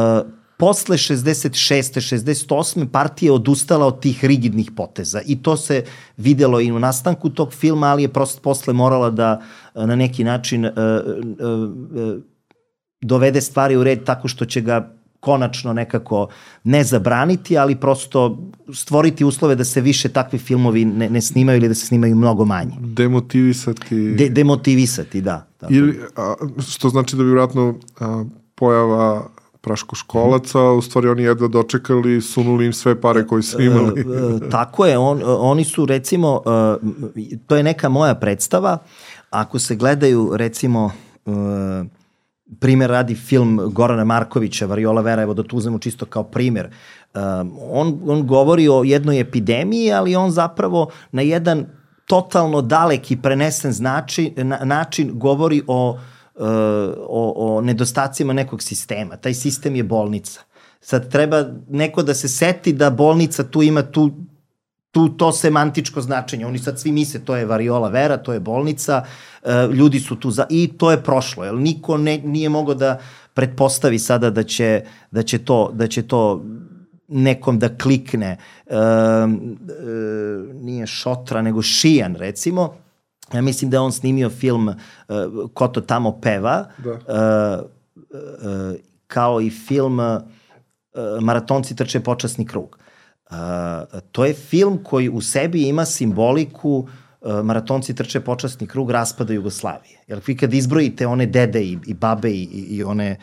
[0.58, 1.50] posle 66.
[2.00, 2.88] 68.
[2.88, 5.84] partija je odustala od tih rigidnih poteza i to se
[6.18, 9.42] videlo i u nastanku tog filma, ali je prosto posle morala da
[9.76, 12.22] e, na neki način uh, uh,
[13.02, 16.28] dovede stvari u red tako što će ga konačno nekako
[16.64, 18.38] ne zabraniti, ali prosto
[18.74, 22.46] stvoriti uslove da se više takvi filmovi ne, ne snimaju ili da se snimaju mnogo
[22.46, 22.74] manje.
[22.80, 23.96] Demotivisati.
[23.96, 25.48] De, demotivisati, da.
[25.58, 25.74] Tako.
[25.74, 26.36] Ili, a,
[26.70, 28.24] što znači da bi vratno a,
[28.56, 29.28] pojava
[29.66, 34.02] praškoškolaca, u stvari oni jedva dočekali, sunuli im sve pare koje su imali.
[34.02, 34.04] E,
[34.46, 38.78] e, tako je, on, oni su recimo, e, to je neka moja predstava,
[39.30, 40.92] ako se gledaju recimo
[42.60, 46.70] primer radi film Gorana Markovića, Variola Vera, evo da tu uzmemo čisto kao primer.
[47.72, 51.66] on, on govori o jednoj epidemiji, ali on zapravo na jedan
[52.06, 56.00] totalno dalek i prenesen znači, na, način govori o uh,
[57.08, 59.18] o, o nedostacima nekog sistema.
[59.18, 60.42] Taj sistem je bolnica.
[60.82, 64.12] Sad treba neko da se seti da bolnica tu ima tu
[64.96, 66.46] tu to semantičko značenje.
[66.46, 69.04] Oni sad svi misle to je variola vera, to je bolnica,
[69.44, 71.44] e, ljudi su tu za i to je prošlo.
[71.44, 73.00] Jel niko ne nije mogao da
[73.34, 76.46] pretpostavi sada da će da će to da će to
[77.08, 78.38] nekom da klikne.
[78.68, 78.78] E, e,
[80.54, 82.85] nije Šotra nego Šijan recimo
[83.36, 84.76] ja mislim da je on snimio film uh,
[85.54, 86.92] Ko to tamo peva, da.
[86.92, 87.66] uh,
[87.96, 88.76] uh,
[89.08, 90.22] kao i film uh,
[91.22, 92.80] Maratonci trče počasni krug.
[93.30, 93.38] Uh,
[94.12, 96.88] to je film koji u sebi ima simboliku
[97.22, 100.00] uh, Maratonci trče počasni krug raspada Jugoslavije.
[100.08, 103.18] Jer vi kad izbrojite one dede i, i babe i, i one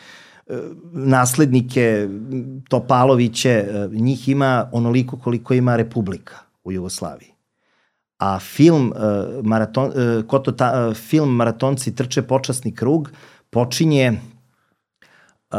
[0.45, 0.57] uh,
[0.91, 2.07] naslednike
[2.69, 7.32] Topaloviće, uh, njih ima onoliko koliko ima Republika u Jugoslaviji
[8.23, 13.11] a film, uh, maraton, uh, koto ta, uh, film Maratonci trče počasni krug
[13.49, 15.57] počinje uh,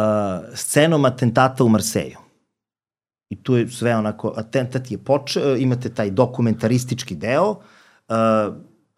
[0.54, 2.18] scenom atentata u Marseju.
[3.30, 7.56] I tu je sve onako, atentat je počeo, imate taj dokumentaristički deo, uh,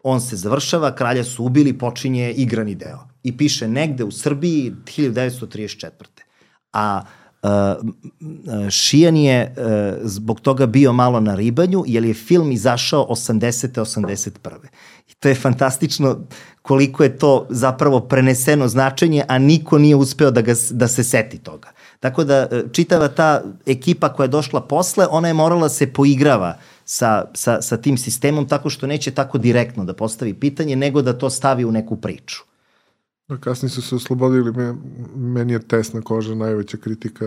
[0.03, 2.99] on se završava, kralja su ubili, počinje igrani deo.
[3.23, 5.89] I piše negde u Srbiji 1934.
[6.73, 7.01] A
[8.69, 9.55] Šijan je
[10.03, 13.79] zbog toga bio malo na ribanju, jer je film izašao 80.
[13.79, 14.31] 81.
[15.07, 16.19] I to je fantastično
[16.61, 21.37] koliko je to zapravo preneseno značenje, a niko nije uspeo da, ga, da se seti
[21.37, 21.71] toga.
[21.99, 27.25] Tako da čitava ta ekipa koja je došla posle, ona je morala se poigrava sa,
[27.33, 31.29] sa, sa tim sistemom tako što neće tako direktno da postavi pitanje, nego da to
[31.29, 32.43] stavi u neku priču.
[33.27, 34.53] Da, kasnije su se oslobodili,
[35.15, 37.25] meni je tesna koža najveća kritika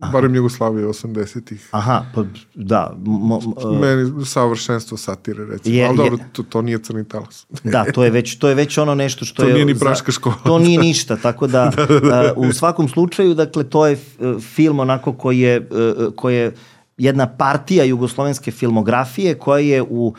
[0.00, 0.12] Aha.
[0.12, 1.68] barem Jugoslavije 80-ih.
[1.70, 2.94] Aha, pa da.
[3.04, 5.76] Mo, uh, Meni savršenstvo satire, recimo.
[5.76, 7.46] Je, Ali dobro, to, to nije crni talas.
[7.64, 9.52] da, to je već, to je već ono nešto što to je...
[9.52, 10.36] To nije ni praška škola.
[10.44, 12.34] To nije ništa, tako da, da, da, da.
[12.36, 13.98] Uh, u svakom slučaju, dakle, to je
[14.54, 16.54] film onako koji je, uh, koji je
[16.98, 20.14] jedna partija jugoslovenske filmografije koja je u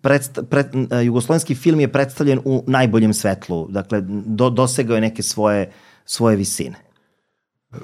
[0.00, 0.66] predsta, pred,
[1.04, 3.66] jugoslovenski film je predstavljen u najboljem svetlu.
[3.70, 5.72] Dakle, do, dosegao je neke svoje,
[6.04, 6.76] svoje visine.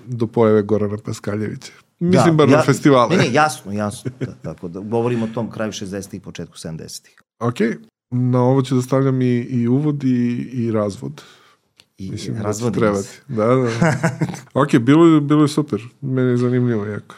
[0.06, 1.72] Do pojave Gorana Paskaljevića.
[2.00, 3.16] Mislim, da, bar ja, na festivale.
[3.16, 4.10] Ne, ne, jasno, jasno.
[4.20, 7.22] Da, tako da, govorimo o tom kraju 60-ih i početku 70-ih.
[7.38, 7.56] Ok,
[8.10, 11.22] na ovo ću da stavljam i, i uvod i, i razvod.
[11.98, 13.08] I Mislim, razvod da trebati.
[13.28, 13.70] Da, da.
[14.62, 15.82] ok, bilo, bilo je super.
[16.00, 17.14] Meni je zanimljivo jako.